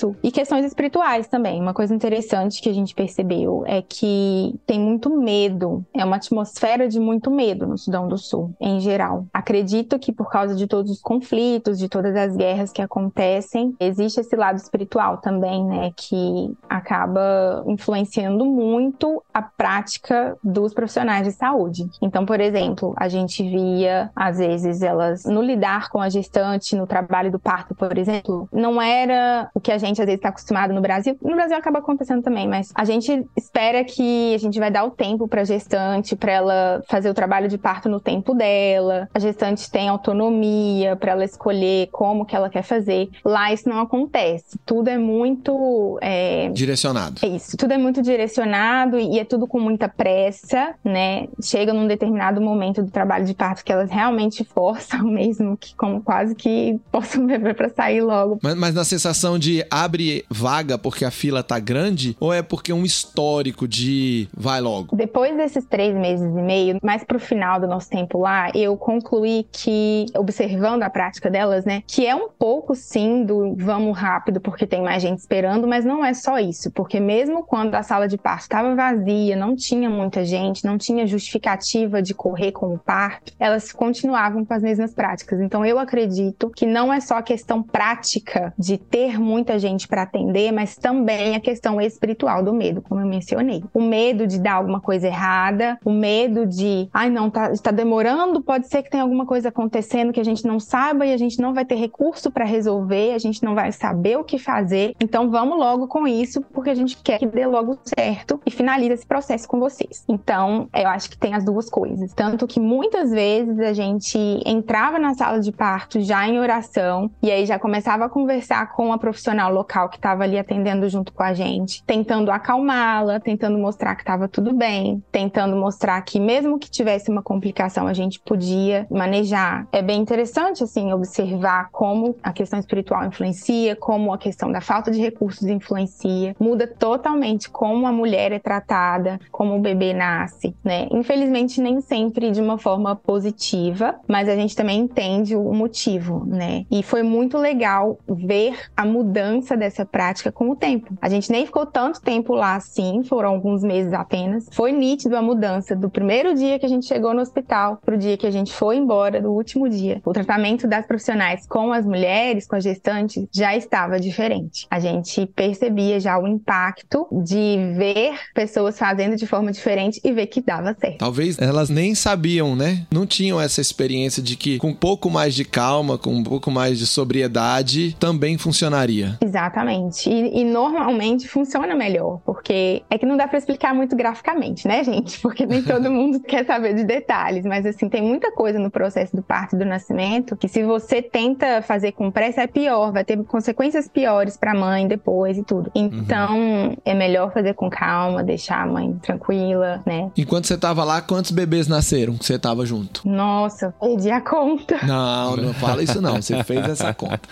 [0.00, 0.16] recurso.
[0.22, 1.60] E questões espirituais também.
[1.60, 6.88] Uma coisa interessante que a gente percebeu é que tem muito medo, é uma atmosfera
[6.88, 9.26] de muito medo no Sudão do Sul, em geral.
[9.32, 14.20] Acredito que por causa de todos os conflitos, de todas as guerras que acontecem, existe
[14.20, 21.88] esse lado espiritual também, né, que acaba influenciando muito a prática dos profissionais de saúde.
[22.00, 26.86] Então, por exemplo, a gente via às vezes elas no lidar com a gestante, no
[26.86, 30.72] trabalho do parto, por exemplo, não era o que a gente às vezes está acostumado
[30.72, 31.16] no Brasil.
[31.22, 34.90] No Brasil acaba acontecendo também, mas a gente espera que a gente vai dar o
[34.90, 39.08] tempo para a gestante, para ela fazer o trabalho de parto no tempo dela.
[39.14, 43.08] A gestante tem autonomia para ela escolher como que ela quer fazer.
[43.24, 44.58] Lá isso não acontece.
[44.66, 46.48] Tudo é muito é...
[46.50, 47.20] direcionado.
[47.22, 47.56] É isso.
[47.56, 51.28] Tudo é muito direcionado e é tudo com muita pressa, né?
[51.42, 56.02] Chega num determinado momento do trabalho de parto que elas realmente forçam mesmo, que como
[56.02, 58.38] quase que possam beber para sair logo.
[58.42, 62.72] Mas, mas na sensação de abre vaga porque a fila tá grande ou é porque
[62.72, 64.96] um histórico de vai logo?
[64.96, 69.46] Depois desses três meses e meio, mais pro final do nosso tempo lá, eu concluí
[69.52, 74.66] que, observando a prática delas, né, que é um pouco sim do vamos rápido porque
[74.66, 78.16] tem mais gente esperando, mas não é só isso, porque mesmo quando a sala de
[78.16, 83.32] parto estava vazia, não tinha muita gente, não tinha justificativa de correr com o parto,
[83.38, 85.40] elas continuavam com as mesmas práticas.
[85.40, 90.52] Então eu acredito que não é só questão prática de ter muita gente para atender,
[90.52, 93.62] mas também a questão espiritual do medo, como eu mencionei.
[93.72, 98.42] O medo de dar alguma coisa errada, o medo de, ai não, tá, está demorando,
[98.42, 101.40] pode ser que tenha alguma coisa acontecendo que a gente não saiba e a gente
[101.40, 104.94] não vai ter recurso para resolver, a gente não vai saber o que fazer.
[105.00, 108.94] Então vamos logo com isso, porque a gente quer que dê logo certo e finalize
[108.94, 110.04] esse processo com vocês.
[110.08, 112.12] Então, eu acho que tem as duas coisas.
[112.14, 117.30] Tanto que muitas vezes a gente entrava na sala de parto já em oração e
[117.30, 121.22] aí já começava a conversar com a profissional local que estava ali atendendo junto com
[121.22, 126.70] a gente, tentando acalmá-la, tentando mostrar que estava tudo bem, tentando mostrar que mesmo que
[126.70, 129.66] tivesse uma complicação a gente podia manejar.
[129.72, 134.90] É bem interessante assim observar como a questão espiritual influencia, como a questão da falta
[134.90, 140.86] de recursos influencia, muda totalmente como a mulher é tratada, como o bebê nasce, né?
[140.90, 146.64] Infelizmente nem sempre de uma forma positiva, mas a gente também entende o motivo, né?
[146.70, 150.96] E foi muito legal ver a mudança dessa prática com o tempo.
[151.00, 154.46] A gente nem ficou tanto tempo lá assim, foram alguns meses apenas.
[154.52, 158.16] Foi nítido a mudança do primeiro dia que a gente chegou no hospital pro dia
[158.16, 160.00] que a gente foi embora, do último dia.
[160.04, 164.66] O tratamento das profissionais com as mulheres, com as gestantes, já estava diferente.
[164.70, 170.26] A gente percebia já o impacto de ver pessoas fazendo de forma diferente e ver
[170.26, 170.98] que dava certo.
[170.98, 172.86] Talvez elas nem sabiam, né?
[172.90, 176.50] Não tinham essa experiência de que com um pouco mais de calma, com um pouco
[176.50, 179.18] mais de sobriedade, também funcionaria.
[179.30, 180.10] Exatamente.
[180.10, 184.82] E, e normalmente funciona melhor, porque é que não dá para explicar muito graficamente, né,
[184.82, 185.18] gente?
[185.22, 189.14] Porque nem todo mundo quer saber de detalhes, mas assim, tem muita coisa no processo
[189.14, 193.04] do parto e do nascimento que se você tenta fazer com pressa é pior, vai
[193.04, 195.70] ter consequências piores para a mãe depois e tudo.
[195.74, 196.76] Então, uhum.
[196.84, 200.10] é melhor fazer com calma, deixar a mãe tranquila, né?
[200.16, 203.06] Enquanto você tava lá, quantos bebês nasceram que você tava junto?
[203.08, 204.78] Nossa, perdi a conta.
[204.84, 207.28] Não, não fala isso não, você fez essa conta.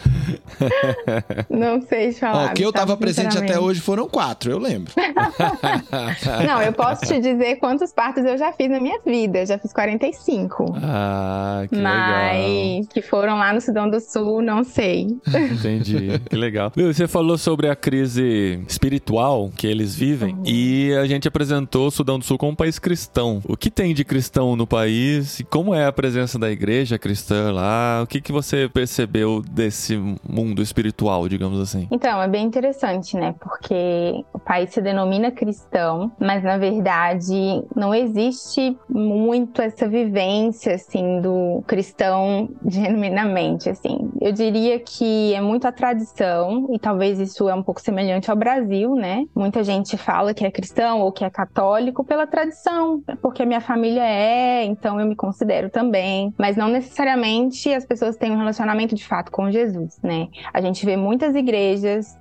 [1.49, 2.47] Não sei falar.
[2.47, 4.93] Ó, que eu tava presente até hoje foram quatro, eu lembro.
[6.47, 9.41] não, eu posso te dizer quantos partos eu já fiz na minha vida.
[9.41, 10.77] Eu já fiz 45.
[10.83, 12.87] Ah, que Mas legal.
[12.93, 15.07] que foram lá no Sudão do Sul, não sei.
[15.53, 16.21] Entendi.
[16.29, 16.73] que legal.
[16.75, 20.43] Você falou sobre a crise espiritual que eles vivem uhum.
[20.47, 23.41] e a gente apresentou o Sudão do Sul como um país cristão.
[23.45, 27.53] O que tem de cristão no país e como é a presença da igreja cristã
[27.53, 28.01] lá?
[28.03, 29.97] O que, que você percebeu desse
[30.29, 31.78] mundo espiritual, digamos assim?
[31.91, 33.35] Então, é bem interessante, né?
[33.41, 41.21] Porque o país se denomina cristão, mas na verdade não existe muito essa vivência, assim,
[41.21, 44.11] do cristão genuinamente, assim.
[44.21, 48.37] Eu diria que é muito a tradição, e talvez isso é um pouco semelhante ao
[48.37, 49.25] Brasil, né?
[49.35, 53.61] Muita gente fala que é cristão ou que é católico pela tradição, porque a minha
[53.61, 56.35] família é, então eu me considero também.
[56.39, 60.29] Mas não necessariamente as pessoas têm um relacionamento de fato com Jesus, né?
[60.53, 61.68] A gente vê muitas igrejas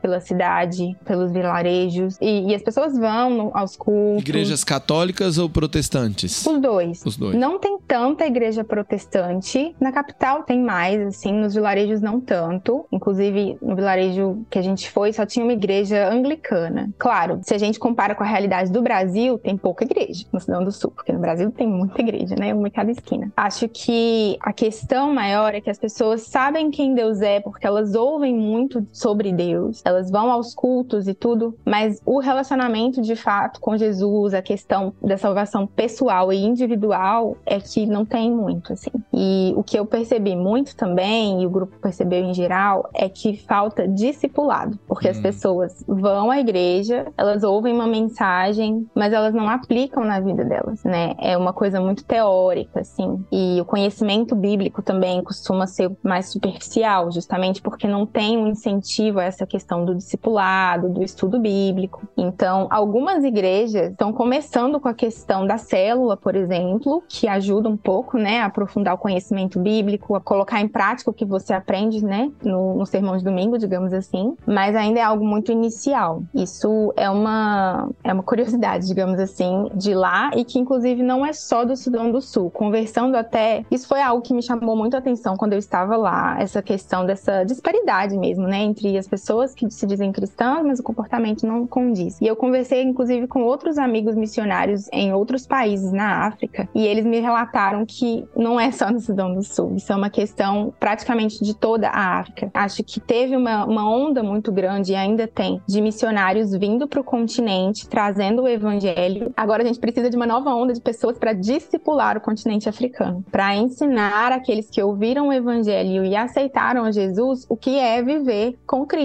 [0.01, 4.21] pela cidade, pelos vilarejos, e, e as pessoas vão aos cultos.
[4.21, 6.45] Igrejas católicas ou protestantes?
[6.45, 7.05] Os dois.
[7.05, 7.35] Os dois.
[7.35, 9.75] Não tem tanta igreja protestante.
[9.79, 12.85] Na capital tem mais, assim, nos vilarejos não tanto.
[12.91, 16.89] Inclusive, no vilarejo que a gente foi, só tinha uma igreja anglicana.
[16.97, 20.63] Claro, se a gente compara com a realidade do Brasil, tem pouca igreja no Sudão
[20.63, 22.53] do Sul, porque no Brasil tem muita igreja, né?
[22.53, 23.31] Uma em cada esquina.
[23.35, 27.95] Acho que a questão maior é que as pessoas sabem quem Deus é porque elas
[27.95, 29.81] ouvem muito sobre Deus.
[29.85, 34.41] Elas vão vão aos cultos e tudo, mas o relacionamento de fato com Jesus, a
[34.41, 38.91] questão da salvação pessoal e individual é que não tem muito, assim.
[39.13, 43.37] E o que eu percebi muito também, e o grupo percebeu em geral, é que
[43.37, 45.11] falta discipulado, porque hum.
[45.11, 50.43] as pessoas vão à igreja, elas ouvem uma mensagem, mas elas não aplicam na vida
[50.43, 51.13] delas, né?
[51.19, 53.23] É uma coisa muito teórica, assim.
[53.31, 59.16] E o conhecimento bíblico também costuma ser mais superficial, justamente porque não tem um incentivo
[59.19, 62.07] essa questão do discipulado, do estudo bíblico.
[62.15, 67.77] Então, algumas igrejas estão começando com a questão da célula, por exemplo, que ajuda um
[67.77, 72.03] pouco, né, a aprofundar o conhecimento bíblico, a colocar em prática o que você aprende,
[72.03, 74.35] né, no, no sermão de domingo, digamos assim.
[74.45, 76.23] Mas ainda é algo muito inicial.
[76.33, 81.33] Isso é uma é uma curiosidade, digamos assim, de lá e que inclusive não é
[81.33, 82.49] só do Sudão do Sul.
[82.49, 86.39] Conversando até, isso foi algo que me chamou muito a atenção quando eu estava lá,
[86.39, 90.83] essa questão dessa disparidade mesmo, né, entre as pessoas que se dizem cristãs, mas o
[90.83, 92.19] comportamento não condiz.
[92.21, 97.05] E eu conversei inclusive com outros amigos missionários em outros países na África e eles
[97.05, 101.43] me relataram que não é só no Sudão do Sul, isso é uma questão praticamente
[101.43, 102.49] de toda a África.
[102.53, 107.01] Acho que teve uma, uma onda muito grande e ainda tem de missionários vindo para
[107.01, 109.31] o continente, trazendo o evangelho.
[109.35, 113.23] Agora a gente precisa de uma nova onda de pessoas para discipular o continente africano,
[113.31, 118.85] para ensinar aqueles que ouviram o evangelho e aceitaram Jesus o que é viver com
[118.85, 118.96] Cristo,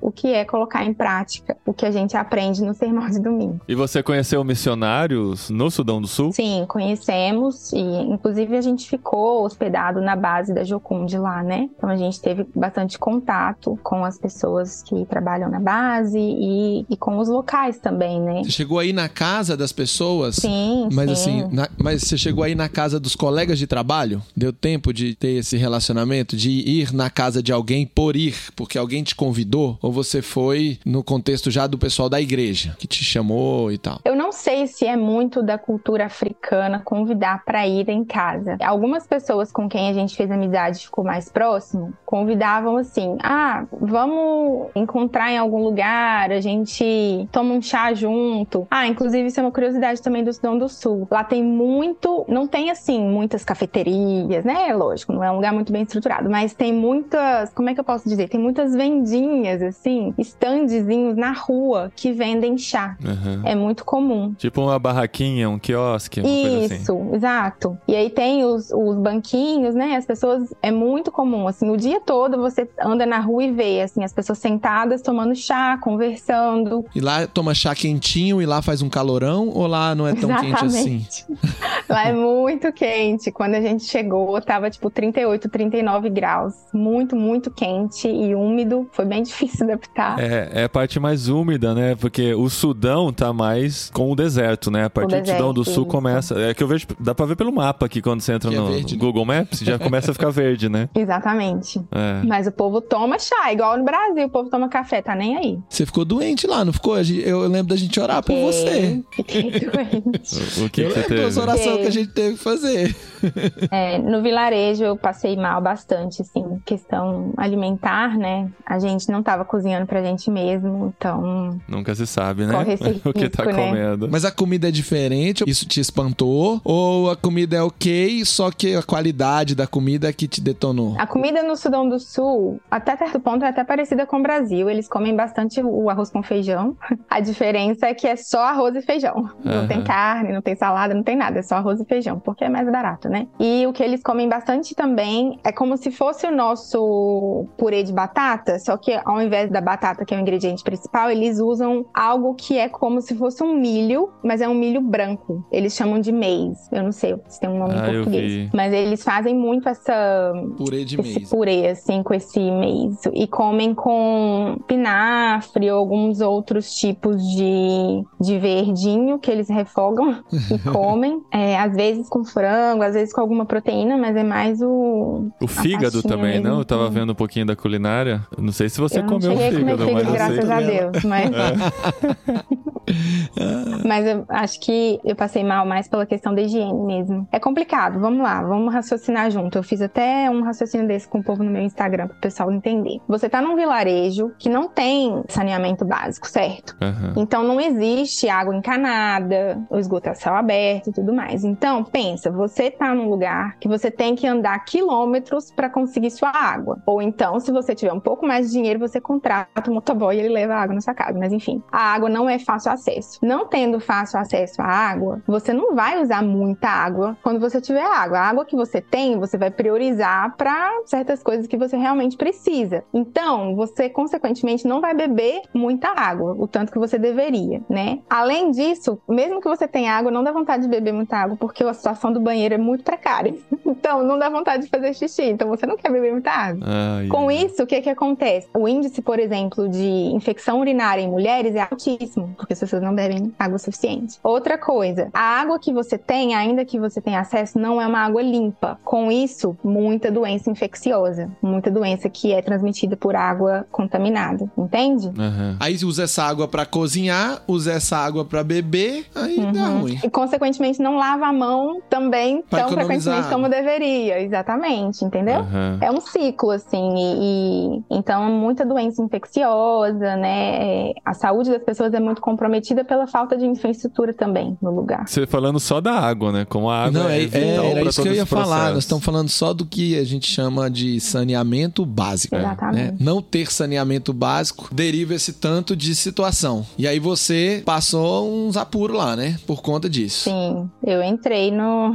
[0.00, 3.60] o que é colocar em prática o que a gente aprende no sermão de domingo.
[3.68, 6.32] E você conheceu missionários no Sudão do Sul?
[6.32, 11.68] Sim, conhecemos e inclusive a gente ficou hospedado na base da Jocum de lá, né?
[11.76, 16.96] Então a gente teve bastante contato com as pessoas que trabalham na base e, e
[16.96, 18.42] com os locais também, né?
[18.44, 20.36] Você chegou aí na casa das pessoas?
[20.36, 21.42] Sim, mas sim.
[21.42, 24.22] assim, na, mas você chegou aí na casa dos colegas de trabalho?
[24.36, 28.78] Deu tempo de ter esse relacionamento, de ir na casa de alguém por ir, porque
[28.78, 29.37] alguém te convidou?
[29.82, 34.00] Ou você foi no contexto já do pessoal da igreja que te chamou e tal?
[34.04, 38.56] Eu não sei se é muito da cultura africana convidar para ir em casa.
[38.64, 44.68] Algumas pessoas com quem a gente fez amizade ficou mais próximo, convidavam assim: "Ah, vamos
[44.74, 48.66] encontrar em algum lugar, a gente toma um chá junto".
[48.70, 51.06] Ah, inclusive isso é uma curiosidade também do Sudão do Sul.
[51.10, 54.74] Lá tem muito, não tem assim muitas cafeterias, né?
[54.74, 57.84] Lógico, não é um lugar muito bem estruturado, mas tem muitas, como é que eu
[57.84, 58.28] posso dizer?
[58.28, 59.27] Tem muitas vendinhas
[59.68, 62.96] assim, standzinhos na rua que vendem chá.
[63.02, 63.42] Uhum.
[63.44, 64.34] É muito comum.
[64.34, 67.14] Tipo uma barraquinha, um quiosque, uma Isso, coisa assim.
[67.14, 67.78] exato.
[67.86, 69.96] E aí tem os, os banquinhos, né?
[69.96, 73.80] As pessoas, é muito comum, assim, o dia todo você anda na rua e vê,
[73.82, 76.84] assim, as pessoas sentadas tomando chá, conversando.
[76.94, 80.30] E lá toma chá quentinho e lá faz um calorão ou lá não é tão
[80.30, 80.60] Exatamente.
[80.60, 81.06] quente assim?
[81.88, 83.30] lá é muito quente.
[83.30, 86.54] Quando a gente chegou, tava tipo 38, 39 graus.
[86.72, 88.88] Muito, muito quente e úmido.
[88.92, 90.18] Foi bem difícil adaptar.
[90.18, 91.94] É, é a parte mais úmida, né?
[91.94, 94.84] Porque o Sudão tá mais com o deserto, né?
[94.84, 96.38] A partir do Sudão do Sul começa.
[96.38, 98.60] É que eu vejo, dá pra ver pelo mapa aqui quando você entra que é
[98.60, 100.88] no é verde, Google Maps, já começa a ficar verde, né?
[100.94, 101.78] Exatamente.
[101.90, 102.22] É.
[102.24, 105.58] Mas o povo toma chá, igual no Brasil, o povo toma café, tá nem aí.
[105.68, 106.96] Você ficou doente lá, não ficou?
[106.98, 108.36] Eu lembro da gente orar Fiquei.
[108.36, 109.02] por você.
[109.12, 110.62] Fiquei doente.
[110.64, 111.40] o, que, eu que você teve?
[111.40, 112.96] orações que a gente teve que fazer.
[113.70, 118.48] É, no vilarejo eu passei mal bastante, assim, questão alimentar, né?
[118.64, 121.58] A gente não tava cozinhando pra gente mesmo, então.
[121.66, 122.54] Nunca se sabe, né?
[123.04, 123.52] o que tá né?
[123.52, 124.08] comendo.
[124.10, 125.44] Mas a comida é diferente?
[125.46, 126.60] Isso te espantou?
[126.64, 130.94] Ou a comida é ok, só que a qualidade da comida é que te detonou?
[130.98, 134.68] A comida no Sudão do Sul, até certo ponto, é até parecida com o Brasil.
[134.68, 136.76] Eles comem bastante o arroz com feijão.
[137.08, 139.30] A diferença é que é só arroz e feijão.
[139.42, 141.38] Não tem carne, não tem salada, não tem nada.
[141.38, 143.26] É só arroz e feijão, porque é mais barato, né?
[143.38, 147.92] E o que eles comem bastante também é como se fosse o nosso purê de
[147.92, 152.34] batata, só que ao invés da batata, que é o ingrediente principal, eles usam algo
[152.34, 155.44] que é como se fosse um milho, mas é um milho branco.
[155.50, 156.68] Eles chamam de maize.
[156.72, 158.50] Eu não sei se tem um nome ah, em português.
[158.52, 160.32] Mas eles fazem muito essa.
[160.56, 161.30] Purê de esse maize.
[161.30, 163.10] purê, assim, com esse maize.
[163.14, 170.58] E comem com pinafre ou alguns outros tipos de, de verdinho que eles refogam e
[170.70, 171.22] comem.
[171.32, 175.28] É, às vezes com frango, às vezes com alguma proteína, mas é mais o.
[175.40, 176.48] O fígado também, mesmo.
[176.48, 176.58] não?
[176.58, 178.26] Eu tava vendo um pouquinho da culinária.
[178.36, 180.12] Não sei se você eu comeu o fígado, fígado, mas.
[180.12, 181.30] Graças a Deus, mas.
[181.30, 182.68] É.
[183.86, 187.28] Mas eu acho que eu passei mal mais pela questão da higiene mesmo.
[187.30, 189.58] É complicado, vamos lá, vamos raciocinar junto.
[189.58, 193.00] Eu fiz até um raciocínio desse com o povo no meu Instagram pro pessoal entender.
[193.08, 196.76] Você tá num vilarejo que não tem saneamento básico, certo?
[196.80, 197.14] Aham.
[197.16, 201.44] Então não existe água encanada, o esgoto é a céu aberto e tudo mais.
[201.44, 206.30] Então, pensa, você tá num lugar que você tem que andar quilômetros para conseguir sua
[206.30, 206.78] água.
[206.86, 210.20] Ou então, se você tiver um pouco mais de dinheiro, você contrata um motoboy e
[210.20, 211.18] ele leva a água na sua casa.
[211.18, 213.18] Mas enfim, a água não é fácil acesso.
[213.22, 217.84] Não tendo fácil acesso à água, você não vai usar muita água quando você tiver
[217.84, 218.18] água.
[218.18, 222.84] A água que você tem, você vai priorizar para certas coisas que você realmente precisa.
[222.92, 228.00] Então, você consequentemente não vai beber muita água, o tanto que você deveria, né?
[228.10, 231.62] Além disso, mesmo que você tenha água, não dá vontade de beber muita água porque
[231.62, 233.34] a situação do banheiro é muito precária.
[233.68, 236.64] Então, não dá vontade de fazer xixi, então você não quer beber muita água.
[236.66, 237.44] Ai, Com ai.
[237.44, 238.48] isso, o que que acontece?
[238.58, 242.94] O índice, por exemplo, de infecção urinária em mulheres é altíssimo, porque as pessoas não
[242.94, 244.18] bebem água suficiente.
[244.22, 248.00] Outra coisa, a água que você tem, ainda que você tenha acesso, não é uma
[248.00, 248.78] água limpa.
[248.84, 255.08] Com isso, muita doença infecciosa, muita doença que é transmitida por água contaminada, entende?
[255.18, 255.56] Aham.
[255.60, 259.80] Aí usa essa água pra cozinhar, usa essa água pra beber, aí dá Uhum.
[259.82, 259.98] ruim.
[260.02, 264.20] E, consequentemente, não lava a mão também Pra tão frequentemente como deveria.
[264.20, 265.40] Exatamente, entendeu?
[265.40, 265.78] Aham.
[265.80, 270.88] É um ciclo, assim, e, e- então muita doença infecciosa, né?
[270.90, 275.06] É, A saúde das pessoas é muito comprometida pela falta de infraestrutura também no lugar.
[275.06, 276.46] Você falando só da água, né?
[276.48, 278.70] Como a água Não, é, é, vital é, era isso que eu ia falar.
[278.70, 282.36] Nós estamos falando só do que a gente chama de saneamento básico.
[282.36, 282.42] né?
[282.42, 283.04] Exatamente.
[283.04, 286.64] Não ter saneamento básico deriva esse tanto de situação.
[286.78, 289.36] E aí você passou uns apuros lá, né?
[289.46, 290.24] Por conta disso.
[290.30, 291.94] Sim, eu entrei no,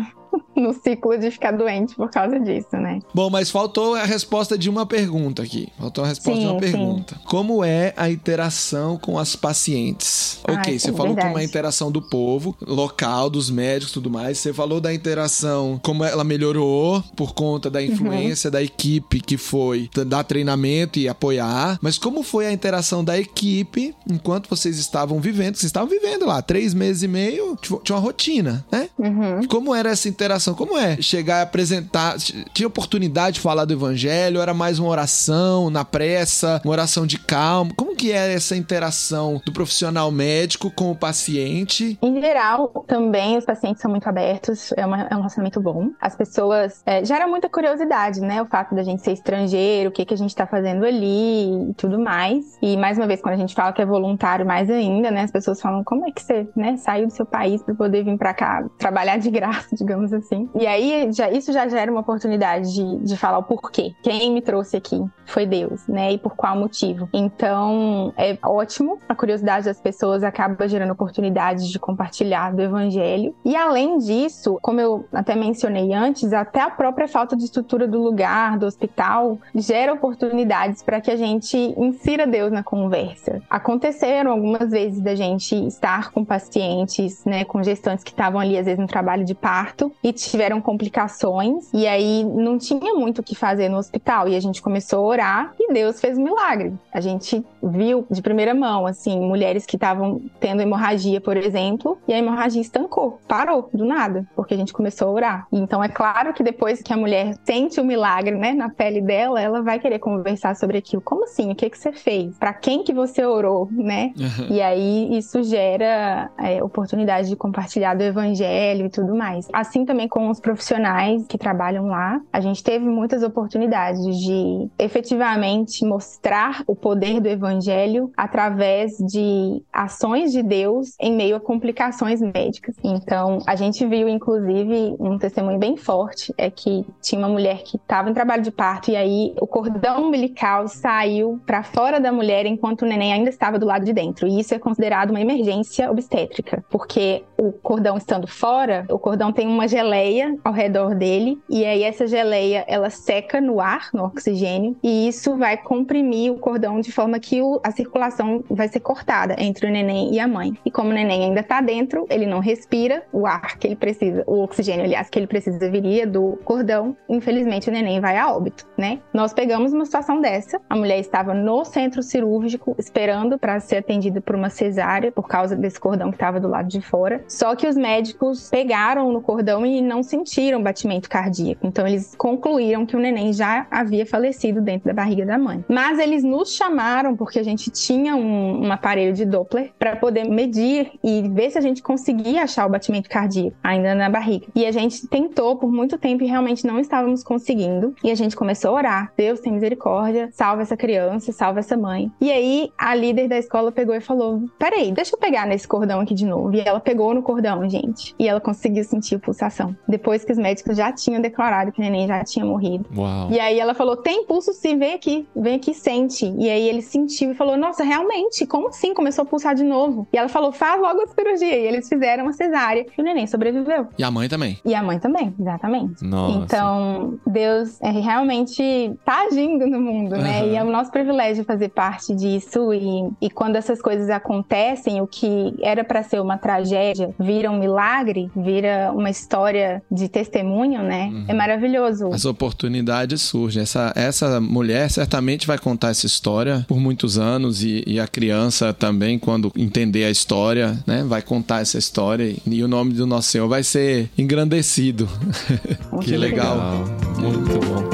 [0.55, 2.99] no ciclo de ficar doente por causa disso, né?
[3.13, 5.69] Bom, mas faltou a resposta de uma pergunta aqui.
[5.77, 6.71] Faltou a resposta de Sim, uma sim.
[6.71, 7.21] pergunta.
[7.25, 10.39] Como é a interação com as pacientes?
[10.47, 11.27] Ah, ok, sim, você falou verdade.
[11.27, 14.37] como é a interação do povo, local, dos médicos e tudo mais.
[14.39, 19.89] Você falou da interação, como ela melhorou por conta da influência da equipe que foi
[20.07, 21.77] dar treinamento e apoiar.
[21.81, 25.55] Mas como foi a interação da equipe enquanto vocês estavam vivendo?
[25.55, 28.89] Vocês estavam vivendo lá, três meses e meio, tinha tinha uma rotina, né?
[28.97, 29.47] Uhum.
[29.47, 30.42] Como era essa interação?
[30.51, 32.17] Como é chegar a apresentar?
[32.53, 34.41] Tinha oportunidade de falar do evangelho?
[34.41, 37.71] Era mais uma oração na pressa, uma oração de calma?
[37.77, 41.97] Como que é essa interação do profissional médico com o paciente?
[42.01, 45.89] Em geral, também os pacientes são muito abertos, é, uma- é um relacionamento bom.
[46.01, 48.41] As pessoas é, gera muita curiosidade, né?
[48.41, 51.73] O fato da gente ser estrangeiro, o que, que a gente tá fazendo ali e
[51.75, 52.57] tudo mais.
[52.61, 55.21] E mais uma vez, quando a gente fala que é voluntário, mais ainda, né?
[55.21, 58.17] As pessoas falam, como é que você né, saiu do seu país para poder vir
[58.17, 60.32] para cá trabalhar de graça, digamos assim.
[60.55, 63.93] E aí, já, isso já gera uma oportunidade de, de falar o porquê.
[64.01, 66.13] Quem me trouxe aqui foi Deus, né?
[66.13, 67.07] E por qual motivo.
[67.13, 68.99] Então, é ótimo.
[69.07, 73.35] A curiosidade das pessoas acaba gerando oportunidades de compartilhar do evangelho.
[73.43, 78.01] E além disso, como eu até mencionei antes, até a própria falta de estrutura do
[78.01, 83.41] lugar, do hospital, gera oportunidades para que a gente insira Deus na conversa.
[83.49, 88.65] Aconteceram algumas vezes da gente estar com pacientes, né, com gestantes que estavam ali às
[88.65, 93.35] vezes no trabalho de parto e tiveram complicações e aí não tinha muito o que
[93.35, 96.73] fazer no hospital e a gente começou a orar e Deus fez um milagre.
[96.93, 102.13] A gente viu de primeira mão assim mulheres que estavam tendo hemorragia, por exemplo, e
[102.13, 105.47] a hemorragia estancou, parou do nada, porque a gente começou a orar.
[105.51, 109.41] Então é claro que depois que a mulher sente o milagre, né, na pele dela,
[109.41, 111.01] ela vai querer conversar sobre aquilo.
[111.01, 111.51] Como assim?
[111.51, 112.37] O que que você fez?
[112.37, 114.13] Para quem que você orou, né?
[114.49, 119.47] E aí isso gera é, oportunidade de compartilhar do evangelho e tudo mais.
[119.51, 125.83] Assim também com os profissionais que trabalham lá, a gente teve muitas oportunidades de efetivamente
[125.83, 132.75] mostrar o poder do evangelho através de ações de Deus em meio a complicações médicas.
[132.83, 137.77] Então, a gente viu inclusive um testemunho bem forte é que tinha uma mulher que
[137.77, 142.45] estava em trabalho de parto e aí o cordão umbilical saiu para fora da mulher
[142.45, 144.27] enquanto o neném ainda estava do lado de dentro.
[144.27, 149.47] E isso é considerado uma emergência obstétrica, porque o cordão estando fora, o cordão tem
[149.47, 150.02] uma geleia
[150.43, 155.35] ao redor dele e aí essa geleia ela seca no ar, no oxigênio, e isso
[155.37, 159.71] vai comprimir o cordão de forma que o- a circulação vai ser cortada entre o
[159.71, 160.53] neném e a mãe.
[160.65, 164.23] E como o neném ainda está dentro, ele não respira o ar que ele precisa,
[164.25, 166.95] o oxigênio, aliás, que ele precisa viria do cordão.
[167.07, 168.99] Infelizmente, o neném vai a óbito, né?
[169.13, 170.59] Nós pegamos uma situação dessa.
[170.69, 175.55] A mulher estava no centro cirúrgico esperando para ser atendida por uma cesárea por causa
[175.55, 177.23] desse cordão que estava do lado de fora.
[177.27, 181.67] Só que os médicos pegaram no cordão e não sentiram batimento cardíaco.
[181.67, 185.63] Então eles concluíram que o neném já havia falecido dentro da barriga da mãe.
[185.67, 190.23] Mas eles nos chamaram porque a gente tinha um, um aparelho de Doppler para poder
[190.23, 194.47] medir e ver se a gente conseguia achar o batimento cardíaco ainda na barriga.
[194.55, 197.95] E a gente tentou por muito tempo e realmente não estávamos conseguindo.
[198.03, 202.11] E a gente começou a orar: Deus tem misericórdia, salva essa criança, salva essa mãe.
[202.21, 205.99] E aí a líder da escola pegou e falou: Peraí, deixa eu pegar nesse cordão
[205.99, 206.55] aqui de novo.
[206.55, 208.15] E ela pegou no cordão, gente.
[208.17, 209.72] E ela conseguiu sentir a pulsação.
[209.87, 212.85] Depois que os médicos já tinham declarado que o neném já tinha morrido.
[212.95, 213.29] Uau.
[213.31, 216.33] E aí ela falou: Tem pulso sim, vem aqui, vem aqui, sente.
[216.37, 218.93] E aí ele sentiu e falou: Nossa, realmente, como assim?
[218.93, 220.07] Começou a pulsar de novo.
[220.13, 221.55] E ela falou: Faz logo a cirurgia.
[221.55, 222.85] E eles fizeram a cesárea.
[222.97, 223.87] E o neném sobreviveu.
[223.97, 224.59] E a mãe também.
[224.65, 226.03] E a mãe também, exatamente.
[226.03, 226.37] Nossa.
[226.37, 230.43] Então, Deus é, realmente tá agindo no mundo, né?
[230.43, 230.49] Uhum.
[230.49, 232.73] E é o nosso privilégio fazer parte disso.
[232.73, 237.57] E, e quando essas coisas acontecem, o que era para ser uma tragédia vira um
[237.57, 241.09] milagre, vira uma história de testemunho, né?
[241.11, 241.25] Uhum.
[241.27, 242.07] É maravilhoso.
[242.13, 243.63] As oportunidades surgem.
[243.63, 248.73] Essa, essa mulher certamente vai contar essa história por muitos anos e, e a criança
[248.73, 253.05] também, quando entender a história, né, vai contar essa história e, e o nome do
[253.05, 255.07] nosso Senhor vai ser engrandecido.
[255.91, 256.85] Muito que legal.
[257.19, 257.92] Muito bom.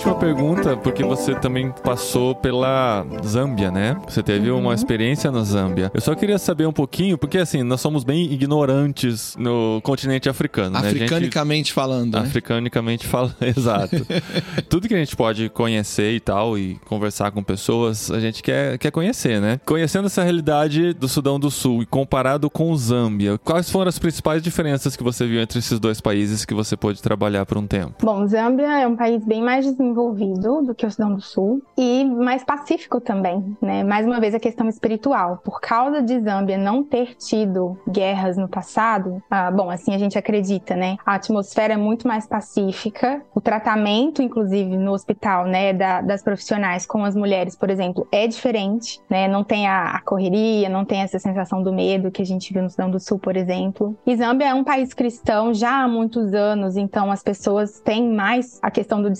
[0.00, 3.98] Última pergunta, porque você também passou pela Zâmbia, né?
[4.08, 5.90] Você teve uma experiência na Zâmbia.
[5.92, 10.70] Eu só queria saber um pouquinho, porque assim, nós somos bem ignorantes no continente africano,
[10.70, 10.78] né?
[10.78, 12.20] A gente- Africanicamente falando, né?
[12.20, 13.96] Africanicamente fala, exato.
[14.70, 18.78] Tudo que a gente pode conhecer e tal, e conversar com pessoas, a gente quer,
[18.78, 19.60] quer conhecer, né?
[19.66, 23.98] Conhecendo essa realidade do Sudão do Sul e comparado com o Zâmbia, quais foram as
[23.98, 27.66] principais diferenças que você viu entre esses dois países que você pôde trabalhar por um
[27.66, 27.94] tempo?
[28.02, 32.04] Bom, Zâmbia é um país bem mais desenvolvido do que o Sudão do Sul e
[32.04, 33.82] mais pacífico também, né?
[33.84, 35.40] Mais uma vez a questão espiritual.
[35.44, 40.16] Por causa de Zâmbia não ter tido guerras no passado, ah, bom, assim a gente
[40.18, 40.96] acredita, né?
[41.04, 43.22] A atmosfera é muito mais pacífica.
[43.34, 48.26] O tratamento, inclusive, no hospital, né, da- das profissionais com as mulheres, por exemplo, é
[48.26, 49.26] diferente, né?
[49.28, 52.62] Não tem a, a correria, não tem essa sensação do medo que a gente viu
[52.62, 53.96] no Sudão do Sul, por exemplo.
[54.06, 58.58] E Zâmbia é um país cristão já há muitos anos, então as pessoas têm mais
[58.62, 59.10] a questão do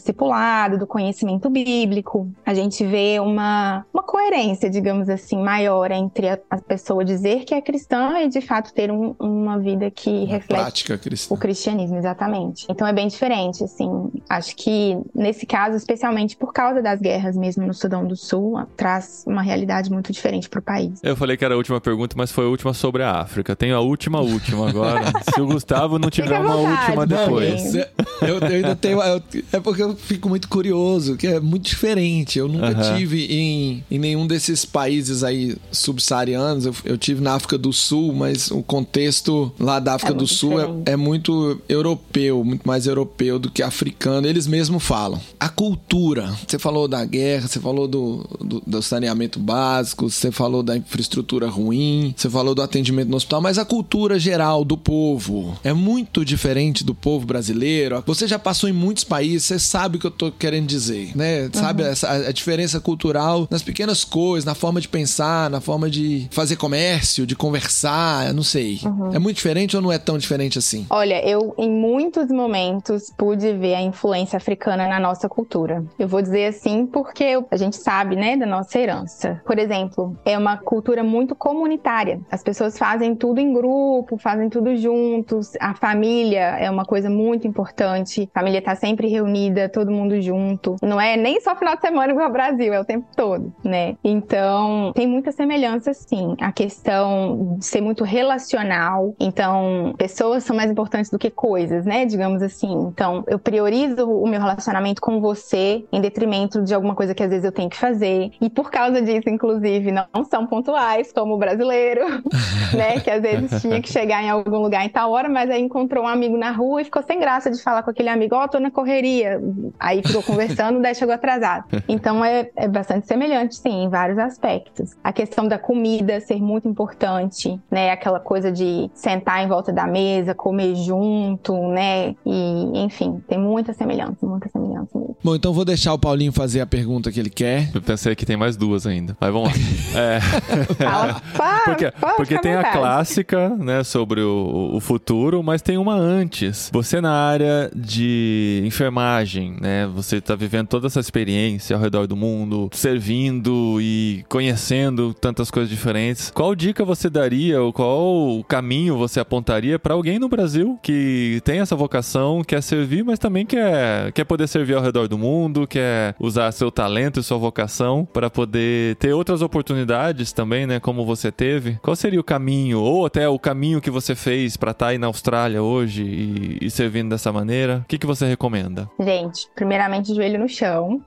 [0.78, 2.30] do conhecimento bíblico.
[2.44, 7.54] A gente vê uma, uma coerência, digamos assim, maior entre a, a pessoa dizer que
[7.54, 10.84] é cristã e de fato ter um- uma vida que Na reflete
[11.30, 12.66] o cristianismo, exatamente.
[12.68, 14.10] Então é bem diferente, assim.
[14.28, 19.24] Acho que nesse caso, especialmente por causa das guerras mesmo no Sudão do Sul, traz
[19.26, 21.00] uma realidade muito diferente para o país.
[21.02, 23.54] Eu falei que era a última pergunta, mas foi a última sobre a África.
[23.56, 25.06] Tenho a última última agora.
[25.34, 27.60] Se o Gustavo não tiver uma vontade, última depois.
[27.60, 27.88] Cê-
[28.22, 29.00] Eu, eu ainda tenho.
[29.02, 32.38] eu- é porque eu fico muito curioso, que é muito diferente.
[32.38, 32.96] Eu nunca Aham.
[32.96, 36.66] tive em, em nenhum desses países aí subsaarianos.
[36.66, 40.20] Eu, eu tive na África do Sul, mas o contexto lá da África É do
[40.20, 44.26] muito Sul é, é muito europeu, muito mais europeu do que africano.
[44.26, 45.20] Eles mesmos falam.
[45.38, 46.32] A cultura.
[46.46, 51.48] Você falou da guerra, você falou do, do, do saneamento básico, você falou da infraestrutura
[51.48, 56.24] ruim, você falou do atendimento no hospital, mas a cultura geral do povo é muito
[56.24, 58.02] diferente do povo brasileiro.
[58.06, 61.48] Você já passou em muitos países, você sabe que eu tô querendo dizer, né?
[61.52, 66.28] Sabe essa, a, diferença cultural nas pequenas coisas, na forma de pensar, na forma de
[66.30, 68.80] fazer comércio, de conversar, eu não sei.
[69.12, 70.86] É muito diferente ou não é tão diferente assim?
[70.90, 75.84] Olha, eu em muitos momentos pude ver a influência africana na nossa cultura.
[75.98, 79.40] Eu vou dizer assim porque a gente sabe, né, da nossa herança.
[79.44, 82.20] Por exemplo, é uma cultura muito comunitária.
[82.30, 85.52] As pessoas fazem tudo em grupo, fazem tudo juntos.
[85.60, 88.28] A família é uma coisa muito importante.
[88.34, 90.76] A família tá sempre reunida, todo mundo junto.
[90.82, 93.96] Não é nem só final de semana igual ao Brasil, é o tempo todo, né?
[94.04, 96.36] Então, tem muita semelhança sim.
[96.40, 99.14] A questão de ser muito relacional.
[99.18, 102.04] Então, pessoas são mais importantes do que coisas, né?
[102.04, 102.72] Digamos assim.
[102.72, 107.30] Então, eu priorizo o meu relacionamento com você em detrimento de alguma coisa que às
[107.30, 108.30] vezes eu tenho que fazer.
[108.40, 112.02] E por causa disso, inclusive, não são pontuais, como o brasileiro,
[112.76, 113.00] né?
[113.00, 116.04] Que às vezes tinha que chegar em algum lugar em tal hora, mas aí encontrou
[116.04, 118.58] um amigo na rua e ficou sem graça de falar com aquele amigo: Ó, tô
[118.58, 119.40] na correria.
[119.78, 121.64] Aí ficou conversando, daí chegou atrasado.
[121.88, 124.90] Então é, é bastante semelhante, sim, em vários aspectos.
[125.02, 127.90] A questão da comida ser muito importante, né?
[127.90, 132.14] Aquela coisa de sentar em volta da mesa, comer junto, né?
[132.24, 135.16] E, enfim, tem muita semelhança, muita semelhança mesmo.
[135.22, 137.70] Bom, então vou deixar o Paulinho fazer a pergunta que ele quer.
[137.74, 139.16] Eu pensei que tem mais duas ainda.
[139.20, 139.54] Mas vamos lá.
[139.92, 140.20] É.
[140.20, 141.20] Fala,
[141.64, 146.70] Porque, pode porque tem a clássica, né, sobre o, o futuro, mas tem uma antes.
[146.72, 152.16] Você na área de enfermagem, né, você tá vivendo toda essa experiência ao redor do
[152.16, 156.30] mundo, servindo e conhecendo tantas coisas diferentes.
[156.30, 161.60] Qual dica você daria ou qual caminho você apontaria para alguém no Brasil que tem
[161.60, 166.14] essa vocação, quer servir, mas também quer, quer poder servir ao redor do mundo, quer
[166.18, 171.30] usar seu talento e sua vocação para poder ter outras oportunidades também, né, como você
[171.30, 171.78] teve?
[171.82, 175.06] Qual seria o caminho ou até o caminho que você fez para estar aí na
[175.06, 177.78] Austrália hoje e, e servindo dessa maneira?
[177.84, 178.90] O que, que você recomenda?
[178.98, 181.00] Gente, primeiramente joelho no chão,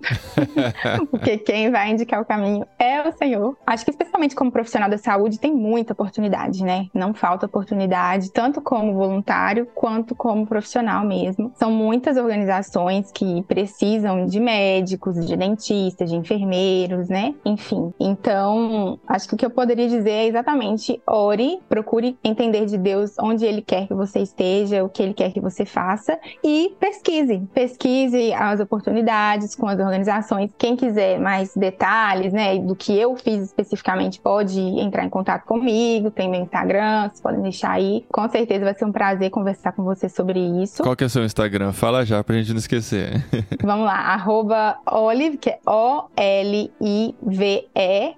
[1.09, 3.57] porque quem vai indicar o caminho é o Senhor.
[3.65, 6.87] Acho que especialmente como profissional da saúde tem muita oportunidade, né?
[6.93, 11.51] Não falta oportunidade, tanto como voluntário quanto como profissional mesmo.
[11.55, 17.33] São muitas organizações que precisam de médicos, de dentistas, de enfermeiros, né?
[17.45, 17.93] Enfim.
[17.99, 23.15] Então, acho que o que eu poderia dizer é exatamente ore, procure entender de Deus
[23.19, 27.47] onde ele quer que você esteja, o que ele quer que você faça e pesquise.
[27.53, 28.72] Pesquise as oportunidades
[29.57, 30.51] com as organizações.
[30.57, 36.09] Quem quiser mais detalhes, né, do que eu fiz especificamente, pode entrar em contato comigo.
[36.11, 38.05] Tem meu Instagram, vocês podem deixar aí.
[38.11, 40.83] Com certeza vai ser um prazer conversar com você sobre isso.
[40.83, 41.71] Qual que é o seu Instagram?
[41.71, 43.23] Fala já pra gente não esquecer.
[43.63, 46.15] Vamos lá, arroba Olive, que é O-L-I-V-E,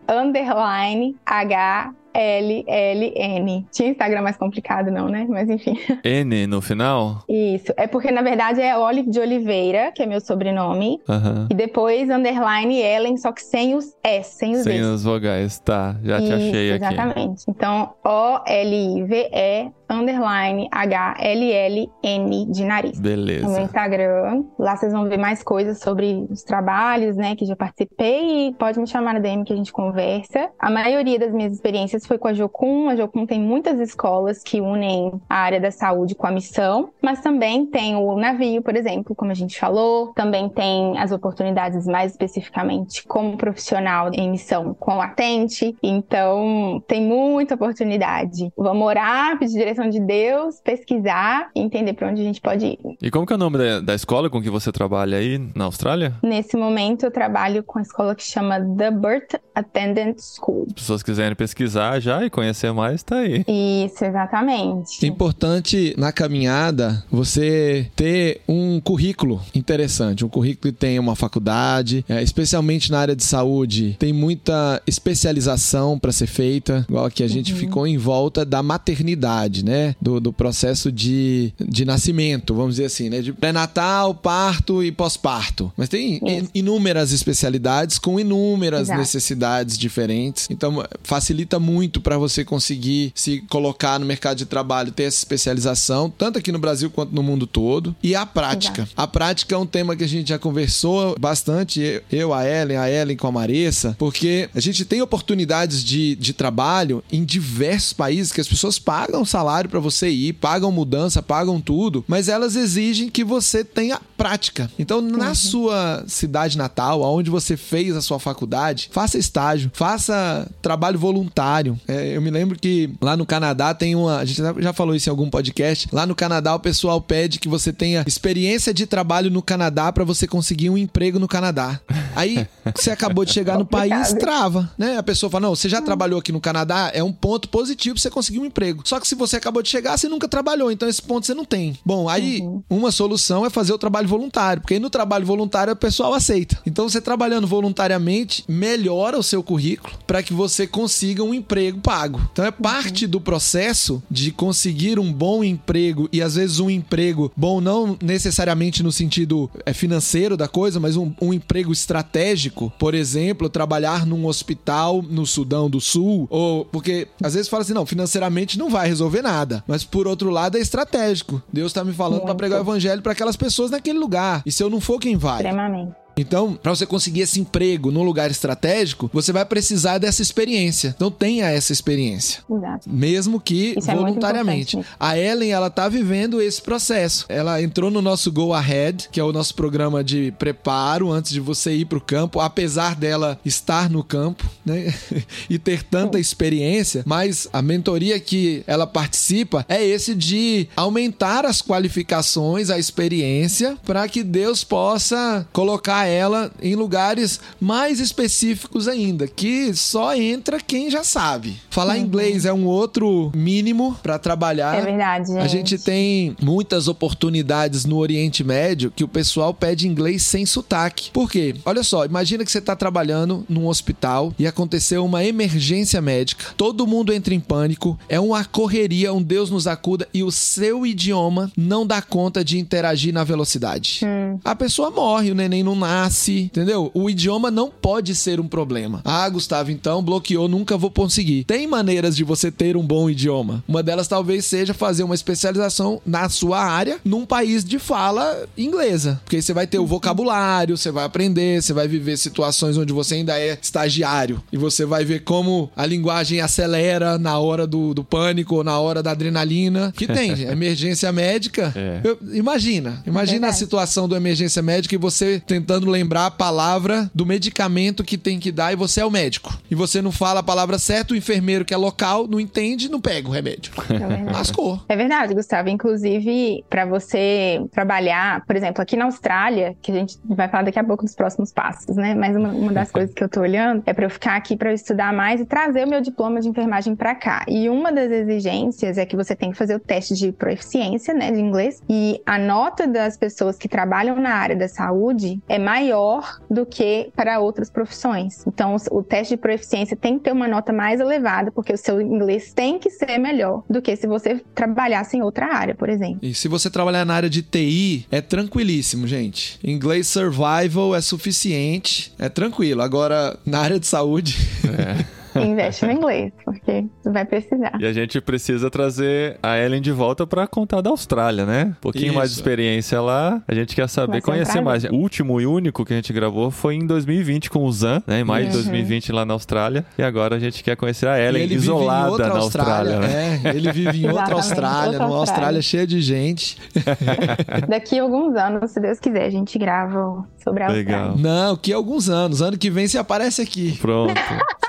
[0.08, 1.94] underline H.
[2.16, 3.66] L-L-N.
[3.72, 5.26] Tinha Instagram mais complicado, não, né?
[5.30, 5.78] Mas enfim.
[6.04, 7.24] N no final?
[7.30, 7.74] Isso.
[7.78, 11.00] É porque, na verdade, é Olive de Oliveira, que é meu sobrenome.
[11.08, 11.48] Aham.
[11.52, 14.86] E depois, underline Ellen, só que sem os S, sem os Sem S.
[14.94, 15.96] as vogais, tá.
[16.04, 16.94] Já te achei Isso, aqui.
[16.94, 17.44] Exatamente.
[17.50, 22.98] Então, O-L-I-V-E, underline H-L-L-N de nariz.
[22.98, 23.62] no meu Beleza.
[23.62, 24.44] Instagram.
[24.58, 28.80] Lá vocês vão ver mais coisas sobre os trabalhos, né, que já participei e pode
[28.80, 30.50] me chamar na DM que a gente conversa.
[30.60, 32.90] A maioria das minhas experiências foi com a Jocum.
[32.90, 37.22] A Jocum tem muitas escolas que unem a área da saúde com a missão, mas
[37.22, 40.14] também tem o navio, por exemplo, como a gente falou.
[40.14, 45.76] Também tem as oportunidades mais especificamente como profissional em missão com a Tente.
[45.82, 48.52] Então, tem muita oportunidade.
[48.58, 52.80] Vamos orar, pedir direção de Deus, pesquisar e entender para onde a gente pode ir.
[53.02, 55.66] E como que é o nome da, da escola com que você trabalha aí na
[55.66, 56.16] Austrália?
[56.22, 60.66] Nesse momento, eu trabalho com a escola que chama The Birth Attendant School.
[60.66, 63.44] Se as pessoas quiserem pesquisar já e conhecer mais, tá aí.
[63.48, 65.04] Isso, exatamente.
[65.04, 72.06] É importante na caminhada você ter um currículo interessante, um currículo que tenha uma faculdade,
[72.08, 77.28] é, especialmente na área de saúde, tem muita especialização para ser feita, igual que a
[77.28, 79.96] gente ficou em volta da maternidade, né?
[80.02, 83.22] Do, do processo de, de nascimento, vamos dizer assim, né?
[83.22, 85.72] De pré-natal, parto e pós-parto.
[85.78, 86.50] Mas tem Isso.
[86.54, 89.00] inúmeras especialidades com inúmeras Exato.
[89.00, 90.48] necessidades diferentes.
[90.50, 96.10] Então, facilita muito para você conseguir se colocar no mercado de trabalho, ter essa especialização,
[96.10, 97.96] tanto aqui no Brasil quanto no mundo todo.
[98.02, 98.82] E a prática.
[98.82, 98.94] Exato.
[98.96, 102.90] A prática é um tema que a gente já conversou bastante, eu, a Ellen, a
[102.90, 108.32] Ellen com a Marissa, porque a gente tem oportunidades de, de trabalho em diversos países
[108.32, 113.10] que as pessoas pagam salário para você ir, pagam mudança, pagam tudo, mas elas exigem
[113.10, 114.70] que você tenha prática.
[114.78, 120.98] Então, na sua cidade natal, aonde você fez a sua faculdade, faça estágio, faça trabalho
[120.98, 121.75] voluntário.
[121.88, 124.18] É, eu me lembro que lá no Canadá tem uma.
[124.18, 125.88] A gente já falou isso em algum podcast.
[125.92, 130.04] Lá no Canadá, o pessoal pede que você tenha experiência de trabalho no Canadá para
[130.04, 131.80] você conseguir um emprego no Canadá.
[132.16, 134.98] Aí, você acabou de chegar no país, trava, né?
[134.98, 138.02] A pessoa fala: não, você já trabalhou aqui no Canadá, é um ponto positivo pra
[138.02, 138.82] você conseguir um emprego.
[138.86, 141.46] Só que se você acabou de chegar, você nunca trabalhou, então esse ponto você não
[141.46, 141.78] tem.
[141.86, 145.76] Bom, aí uma solução é fazer o trabalho voluntário, porque aí no trabalho voluntário o
[145.76, 146.58] pessoal aceita.
[146.66, 152.22] Então você trabalhando voluntariamente melhora o seu currículo para que você consiga um emprego pago.
[152.32, 157.32] Então é parte do processo de conseguir um bom emprego e às vezes um emprego
[157.36, 162.72] bom não necessariamente no sentido é, financeiro da coisa, mas um, um emprego estratégico.
[162.78, 167.74] Por exemplo, trabalhar num hospital no Sudão do Sul, ou porque às vezes fala assim,
[167.74, 171.42] não, financeiramente não vai resolver nada, mas por outro lado é estratégico.
[171.52, 174.42] Deus tá me falando para pregar o evangelho para aquelas pessoas naquele lugar.
[174.46, 175.38] E se eu não for quem vai?
[175.38, 176.05] Extremamente.
[176.18, 180.94] Então, para você conseguir esse emprego num lugar estratégico, você vai precisar dessa experiência.
[180.96, 182.44] Então, tenha essa experiência.
[182.50, 182.90] Exato.
[182.90, 184.78] Mesmo que Isso é voluntariamente.
[184.78, 184.98] importante.
[185.00, 187.26] a Ellen, ela tá vivendo esse processo.
[187.30, 191.40] Ela entrou no nosso Go Ahead, que é o nosso programa de preparo antes de
[191.40, 194.94] você ir pro campo, apesar dela estar no campo, né?
[195.50, 201.62] e ter tanta experiência, mas a mentoria que ela participa é esse de aumentar as
[201.62, 209.74] qualificações, a experiência, para que Deus possa colocar ela em lugares mais específicos ainda, que
[209.74, 211.60] só entra quem já sabe.
[211.70, 214.78] Falar inglês é um outro mínimo para trabalhar.
[214.78, 215.40] É verdade, gente.
[215.40, 221.12] A gente tem muitas oportunidades no Oriente Médio que o pessoal pede inglês sem sotaque.
[221.12, 221.56] Por quê?
[221.66, 226.54] Olha só, imagina que você está trabalhando num hospital e aconteceu uma emergência médica.
[226.56, 230.86] Todo mundo entra em pânico, é uma correria, um Deus nos acuda e o seu
[230.86, 234.02] idioma não dá conta de interagir na velocidade.
[234.44, 236.92] A pessoa morre, o neném não nasce, entendeu?
[236.94, 239.02] O idioma não pode ser um problema.
[239.04, 241.44] Ah, Gustavo, então bloqueou, nunca vou conseguir.
[241.46, 243.64] Tem maneiras de você ter um bom idioma.
[243.68, 249.20] Uma delas talvez seja fazer uma especialização na sua área num país de fala inglesa.
[249.24, 252.94] Porque aí você vai ter o vocabulário, você vai aprender, você vai viver situações onde
[252.94, 254.42] você ainda é estagiário.
[254.52, 258.80] E você vai ver como a linguagem acelera na hora do, do pânico ou na
[258.80, 259.94] hora da adrenalina.
[259.96, 261.72] Que tem, emergência médica.
[261.76, 262.02] É.
[262.04, 263.58] Eu- imagina, imagina a verdade.
[263.58, 268.52] situação do emergência médica e você tentando lembrar a palavra do medicamento que tem que
[268.52, 269.58] dar e você é o médico.
[269.70, 273.02] E você não fala a palavra certa, o enfermeiro que é local não entende, não
[273.02, 273.74] pega o remédio.
[273.96, 274.34] É verdade.
[274.34, 274.82] Lascou.
[274.90, 275.70] É verdade, Gustavo.
[275.70, 280.78] Inclusive, para você trabalhar, por exemplo, aqui na Austrália, que a gente vai falar daqui
[280.78, 282.14] a pouco dos próximos passos, né?
[282.14, 284.74] Mas uma, uma das coisas que eu tô olhando é para eu ficar aqui para
[284.74, 287.46] estudar mais e trazer o meu diploma de enfermagem para cá.
[287.48, 291.32] E uma das exigências é que você tem que fazer o teste de proficiência, né,
[291.32, 291.82] de inglês.
[291.90, 297.10] E a nota das pessoas que trabalham na área da saúde é maior do que
[297.16, 298.44] para outras profissões.
[298.48, 302.00] Então, o teste de proficiência tem que ter uma nota mais elevada, porque o seu
[302.02, 306.20] inglês tem que ser melhor do que se você trabalhasse em outra área, por exemplo.
[306.22, 309.60] E se você trabalhar na área de TI, é tranquilíssimo, gente.
[309.64, 312.82] Inglês survival é suficiente, é tranquilo.
[312.82, 314.38] Agora, na área de saúde,
[315.40, 317.78] Investe no inglês, porque você vai precisar.
[317.80, 321.66] E a gente precisa trazer a Ellen de volta pra contar da Austrália, né?
[321.78, 322.42] Um pouquinho mais de Isso.
[322.42, 323.42] experiência lá.
[323.48, 324.84] A gente quer saber, conhecer mais.
[324.86, 328.20] O último e único que a gente gravou foi em 2020 com o Zan, né?
[328.20, 328.64] Em maio de Uhum.
[328.64, 329.86] 2020 lá na Austrália.
[329.98, 333.42] E agora a gente quer conhecer a Ellen isolada na Austrália, né?
[333.44, 335.62] É, ele vive em outra Austrália, outra numa Austrália Austrália.
[335.62, 336.58] cheia de gente.
[337.68, 341.10] Daqui a alguns anos, se Deus quiser, a gente grava sobre a Legal.
[341.12, 341.24] Austrália.
[341.48, 342.42] Não, que alguns anos.
[342.42, 343.78] Ano que vem você aparece aqui.
[343.82, 344.14] Pronto.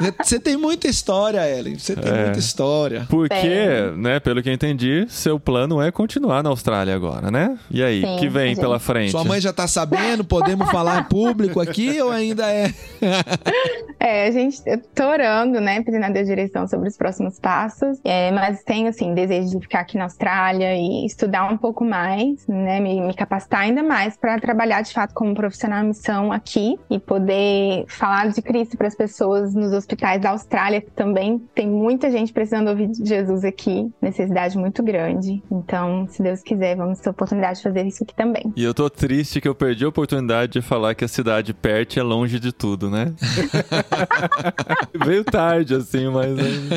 [0.00, 1.78] Você- Você tem muita história, Ellen.
[1.78, 2.24] Você tem É.
[2.24, 3.06] muita história.
[3.08, 3.90] Porque, É.
[3.96, 7.56] né, pelo que eu entendi, seu plano é continuar na Austrália agora, né?
[7.70, 8.60] E aí, Sim, que vem gente.
[8.60, 9.10] pela frente?
[9.10, 10.24] Sua mãe já tá sabendo?
[10.24, 12.72] Podemos falar em público aqui ou ainda é?
[13.98, 17.98] É, a gente eu tô orando, né, pedindo a Deus direção sobre os próximos passos,
[18.04, 22.46] é, mas tenho, assim, desejo de ficar aqui na Austrália e estudar um pouco mais,
[22.46, 26.78] né, me, me capacitar ainda mais para trabalhar de fato como profissional em missão aqui
[26.90, 31.68] e poder falar de Cristo para as pessoas nos hospitais da Austrália, que também tem
[31.68, 35.42] muita gente precisando ouvir de Jesus aqui, necessidade muito grande.
[35.50, 38.52] Então, se Deus quiser, vamos ter a oportunidade de fazer isso aqui também.
[38.56, 41.96] E eu tô triste que eu perdi a oportunidade de falar que a cidade Perth
[41.96, 43.12] é longe de tudo, né?
[45.04, 46.30] Veio tarde, assim, mas.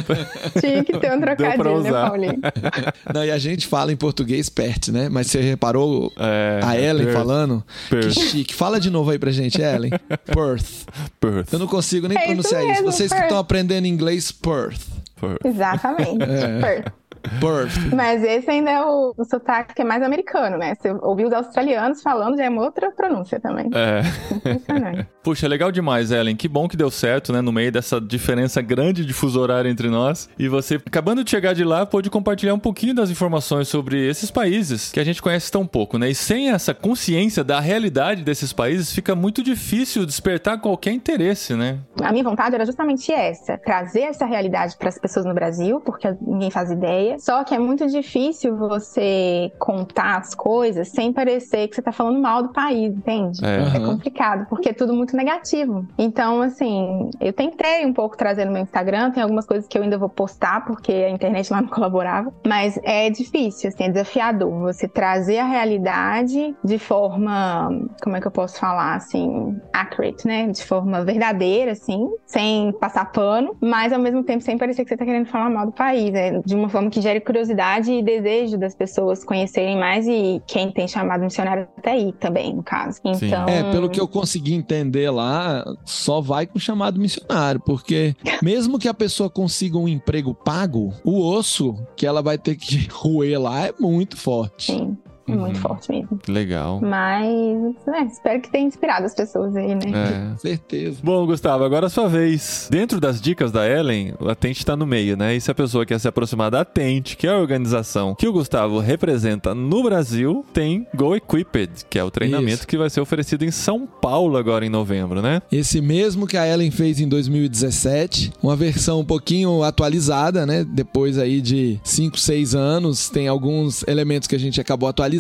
[0.62, 1.92] Tinha que ter um trocadilho, né.
[1.92, 2.40] Paulinho?
[3.14, 5.10] Não, e a gente fala em português perto, né?
[5.10, 7.64] Mas você reparou É, a Ellen Perth, falando?
[7.90, 8.08] Perth.
[8.14, 8.54] Que chique.
[8.54, 9.92] Fala de novo aí pra gente, Ellen.
[10.26, 10.86] Perth.
[11.20, 11.54] Perth.
[11.54, 12.72] Eu não consigo nem É isso pronunciar isso.
[12.72, 13.26] mesmo, Vocês que Perth.
[13.28, 14.82] estão aprendendo inglês, Perth.
[15.20, 15.46] Perth.
[15.46, 16.24] Exatamente.
[16.24, 16.60] É.
[16.60, 16.94] Perth.
[17.40, 17.94] Perth.
[17.94, 20.76] Mas esse ainda é o, o sotaque que é mais americano, né?
[20.76, 23.70] Você ouvir os australianos falando já é uma outra pronúncia também.
[23.74, 24.02] É.
[24.36, 25.08] Impressionante.
[25.24, 26.36] Puxa, legal demais, Ellen.
[26.36, 27.42] Que bom que deu certo, né?
[27.42, 30.30] No meio dessa diferença grande de fuso horário entre nós.
[30.40, 34.32] E você, acabando de chegar de lá, pôde compartilhar um pouquinho das informações sobre esses
[34.32, 36.10] países que a gente conhece tão pouco, né?
[36.10, 41.80] E sem essa consciência da realidade desses países, fica muito difícil despertar qualquer interesse, né?
[42.02, 46.08] A minha vontade era justamente essa: trazer essa realidade para as pessoas no Brasil, porque
[46.22, 47.19] ninguém faz ideia.
[47.20, 52.20] Só que é muito difícil você contar as coisas sem parecer que você tá falando
[52.20, 53.40] mal do país, entende?
[53.44, 53.78] É.
[53.78, 55.86] É complicado, porque é tudo muito negativo.
[55.98, 59.84] Então, assim, eu tentei um pouco trazer no meu Instagram, tem algumas coisas que eu
[59.84, 64.50] ainda vou postar, porque a internet lá não colaborava, mas é difícil, assim, é desafiador
[64.60, 67.70] você trazer a realidade de forma,
[68.02, 70.48] como é que eu posso falar, assim, accurate, né?
[70.48, 74.98] De forma verdadeira, assim, sem passar pano, mas ao mesmo tempo sem parecer que você
[74.98, 78.04] tá querendo falar mal do país, é de uma forma que que gere curiosidade e
[78.04, 83.00] desejo das pessoas conhecerem mais e quem tem chamado missionário até aí também, no caso.
[83.04, 88.78] Então, É, pelo que eu consegui entender lá, só vai com chamado missionário, porque mesmo
[88.78, 93.40] que a pessoa consiga um emprego pago, o osso que ela vai ter que roer
[93.40, 94.74] lá é muito forte.
[94.74, 94.98] sim,
[95.34, 95.62] é muito Uhum.
[95.62, 96.20] forte mesmo.
[96.28, 96.80] Legal.
[96.82, 100.34] Mas, né, espero que tenha inspirado as pessoas aí, né?
[100.34, 100.38] É.
[100.38, 101.00] Certeza.
[101.04, 102.68] Bom, Gustavo, agora é a sua vez.
[102.72, 105.36] Dentro das dicas da Ellen, a Tente tá no meio, né?
[105.36, 108.32] E se a pessoa quer se aproximar da Tente, que é a organização que o
[108.34, 112.68] Gustavo representa no Brasil, tem Go Equipped, que é o treinamento Isso.
[112.68, 115.42] que vai ser oferecido em São Paulo agora em novembro, né?
[115.52, 120.64] Esse mesmo que a Ellen fez em 2017, uma versão um pouquinho atualizada, né?
[120.64, 125.19] Depois aí de 5, 6 anos, tem alguns elementos que a gente acabou atualizando.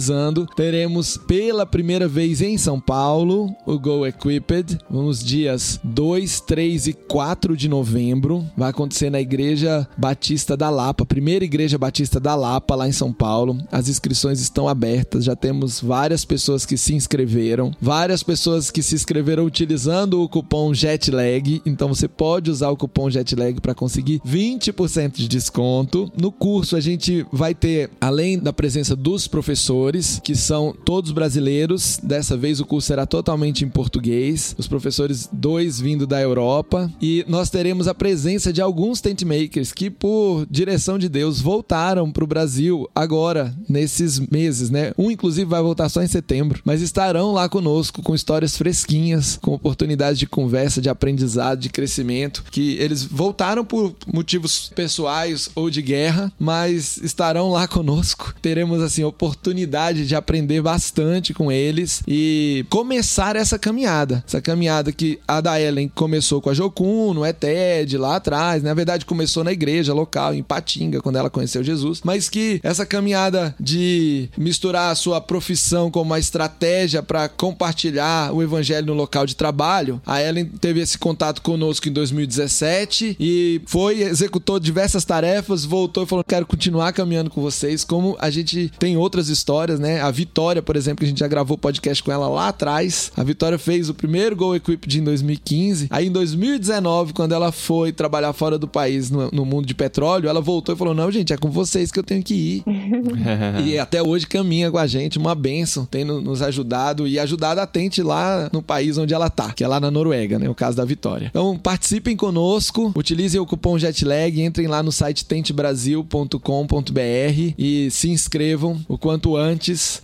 [0.56, 6.93] Teremos pela primeira vez em São Paulo o Go Equipped, nos dias 2, 3 e
[6.93, 8.45] 4 de novembro.
[8.56, 13.12] Vai acontecer na Igreja Batista da Lapa, primeira Igreja Batista da Lapa, lá em São
[13.12, 13.58] Paulo.
[13.72, 18.95] As inscrições estão abertas, já temos várias pessoas que se inscreveram, várias pessoas que se
[18.95, 25.14] inscreveram utilizando o cupom JETLAG, então você pode usar o cupom JETLAG para conseguir 20%
[25.14, 26.12] de desconto.
[26.18, 29.89] No curso a gente vai ter, além da presença dos professores,
[30.24, 35.80] que são todos brasileiros, dessa vez o curso será totalmente em português, os professores dois
[35.80, 41.00] vindo da Europa, e nós teremos a presença de alguns tent makers que, por direção
[41.00, 44.92] de Deus, voltaram para o Brasil agora, nesses meses, né?
[44.98, 49.54] Um, inclusive, vai voltar só em setembro, mas estarão lá conosco com histórias fresquinhas, com
[49.54, 55.82] oportunidades de conversa, de aprendizado, de crescimento, que eles voltaram por motivos pessoais ou de
[55.82, 58.36] guerra, mas estarão lá conosco.
[58.42, 64.24] Teremos, assim, oportunidade de aprender bastante com eles e começar essa caminhada.
[64.28, 68.64] Essa caminhada que a da Ellen começou com a Jocum, no ETED, lá atrás.
[68.64, 72.02] Na verdade, começou na igreja local, em Patinga, quando ela conheceu Jesus.
[72.04, 78.42] Mas que essa caminhada de misturar a sua profissão com uma estratégia para compartilhar o
[78.42, 84.02] evangelho no local de trabalho, a Ellen teve esse contato conosco em 2017 e foi,
[84.02, 87.84] executou diversas tarefas, voltou e falou: quero continuar caminhando com vocês.
[87.84, 90.01] Como a gente tem outras histórias, né?
[90.01, 93.12] A Vitória, por exemplo, que a gente já gravou podcast com ela lá atrás.
[93.16, 95.88] A Vitória fez o primeiro Go Equipped em 2015.
[95.89, 100.30] Aí em 2019, quando ela foi trabalhar fora do país no, no mundo de petróleo,
[100.30, 102.64] ela voltou e falou: Não, gente, é com vocês que eu tenho que ir.
[103.66, 107.60] e até hoje caminha com a gente, uma benção, tem no- nos ajudado e ajudado
[107.60, 110.49] a Tente lá no país onde ela tá, que é lá na Noruega, né?
[110.49, 111.28] O caso da Vitória.
[111.30, 118.80] Então participem conosco, utilizem o cupom JETLAG, entrem lá no site tentebrasil.com.br e se inscrevam
[118.88, 119.49] o quanto antes.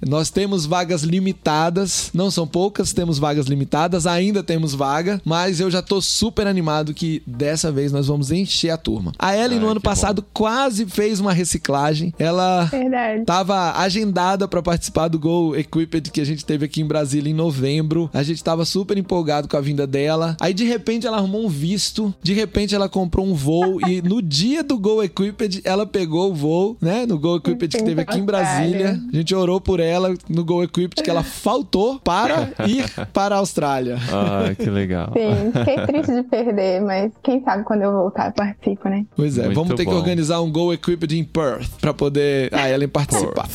[0.07, 5.69] Nós temos vagas limitadas, não são poucas, temos vagas limitadas, ainda temos vaga, mas eu
[5.69, 9.11] já tô super animado que dessa vez nós vamos encher a turma.
[9.19, 9.89] A Ellen no Ai, ano que bom.
[9.91, 12.13] passado quase fez uma reciclagem.
[12.17, 13.25] Ela Verdade.
[13.25, 17.33] Tava agendada pra participar do Go Equipped que a gente teve aqui em Brasília em
[17.33, 18.09] novembro.
[18.13, 20.35] A gente tava super empolgado com a vinda dela.
[20.39, 24.21] Aí de repente ela arrumou um visto, de repente ela comprou um voo e no
[24.21, 27.05] dia do Go Equipped ela pegou o voo, né?
[27.05, 28.99] No Go Equipped que teve aqui em Brasília.
[29.11, 33.39] A gente orou por ela no Go Equipped que ela faltou para ir para a
[33.39, 33.97] Austrália.
[34.11, 35.11] Ah, que legal.
[35.13, 39.05] Sim, fiquei triste de perder, mas quem sabe quando eu voltar eu participo, né?
[39.15, 39.97] Pois é, Muito vamos ter que bom.
[39.97, 43.47] organizar um Go Equipped em Perth pra poder a Ellen participar.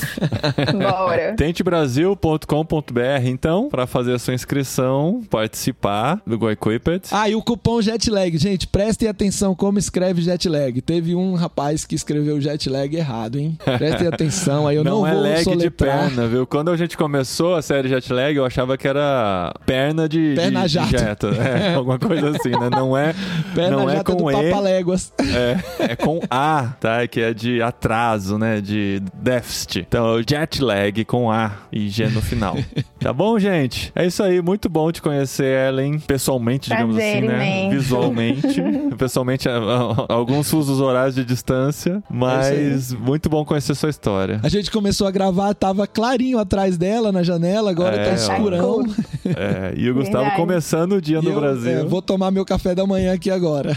[0.73, 1.35] Bora.
[1.37, 7.09] Tentebrasil.com.br, então, para fazer a sua inscrição, participar do Go Equipped.
[7.11, 8.37] Ah, e o cupom Jetlag.
[8.37, 10.81] Gente, prestem atenção como escreve Jetlag.
[10.81, 13.57] Teve um rapaz que escreveu Jetlag errado, hein?
[13.79, 16.47] Prestem atenção, aí eu não, é vou lag de perna, viu?
[16.47, 20.69] Quando a gente começou a série Jetlag, eu achava que era perna de, Perna de,
[20.69, 20.91] de jato.
[20.91, 21.27] jeto.
[21.29, 22.69] É, alguma coisa assim, né?
[22.71, 23.15] Não é,
[23.55, 25.13] Perna não é jata do com E, Papaléguas.
[25.21, 27.07] é, é com A, tá?
[27.07, 28.61] Que é de atraso, né?
[28.61, 29.81] De déficit.
[29.89, 32.57] Então, é o jet lag com A e G no final.
[33.01, 33.91] Tá bom, gente?
[33.97, 34.43] É isso aí.
[34.43, 37.35] Muito bom te conhecer, Ellen, pessoalmente, digamos Prazer assim, né?
[37.65, 37.77] imenso.
[37.79, 38.63] Visualmente.
[38.99, 42.03] pessoalmente, a- a- alguns fusos horários de distância.
[42.11, 44.39] Mas muito bom conhecer sua história.
[44.43, 48.15] A gente começou a gravar, tava clarinho atrás dela na janela, agora É, tá ó.
[48.15, 48.83] escurão.
[49.25, 50.37] É, e o Gustavo Verdade.
[50.41, 51.71] começando o dia E no eu, Brasil.
[51.81, 53.77] é, vou tomar meu café da manhã aqui agora.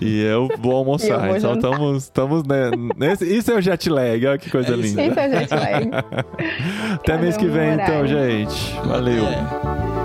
[0.00, 1.08] E eu vou almoçar.
[1.14, 3.24] eu vou então estamos, estamos né, nesse.
[3.24, 5.02] Isso é o jet lag, olha que coisa É isso linda.
[5.06, 5.90] Isso é jet lag.
[6.94, 8.08] Até Cada mês que vem, então, horário.
[8.08, 8.74] gente.
[8.86, 10.03] Valeu.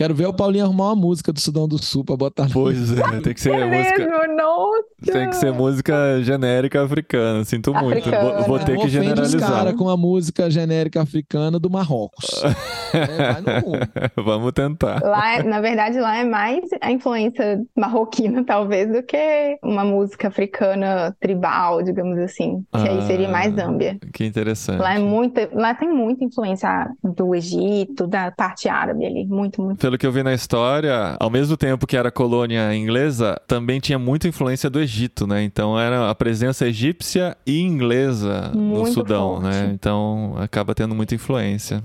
[0.00, 2.52] Quero ver o Paulinho arrumar uma música do Sudão do Sul pra botar no...
[2.54, 3.98] Pois é, tem que ser É música.
[3.98, 4.34] mesmo?
[4.34, 4.84] Nossa!
[5.04, 7.44] Tem que ser música genérica africana.
[7.44, 7.98] Sinto muito.
[7.98, 8.32] Africana.
[8.38, 9.50] Vou, vou ter que Ofende os generalizar.
[9.50, 12.30] caras com a música genérica africana do Marrocos.
[12.94, 13.80] é, vai no rumo.
[14.16, 15.02] Vamos tentar.
[15.02, 20.28] Lá, é- na verdade, lá é mais a influência marroquina, talvez, do que uma música
[20.28, 22.64] africana tribal, digamos assim.
[22.72, 23.98] Que aí seria mais Ah, Zâmbia.
[24.14, 24.80] Que interessante.
[24.80, 29.89] Lá é muita, lá tem muita influência do Egito, da parte árabe ali, muito, muito.
[29.89, 33.98] Pelo que eu vi na história, ao mesmo tempo que era colônia inglesa, também tinha
[33.98, 35.42] muita influência do Egito, né?
[35.42, 39.44] Então era a presença egípcia e inglesa no Muito Sudão, forte.
[39.44, 39.70] né?
[39.74, 41.80] Então acaba tendo muita influência.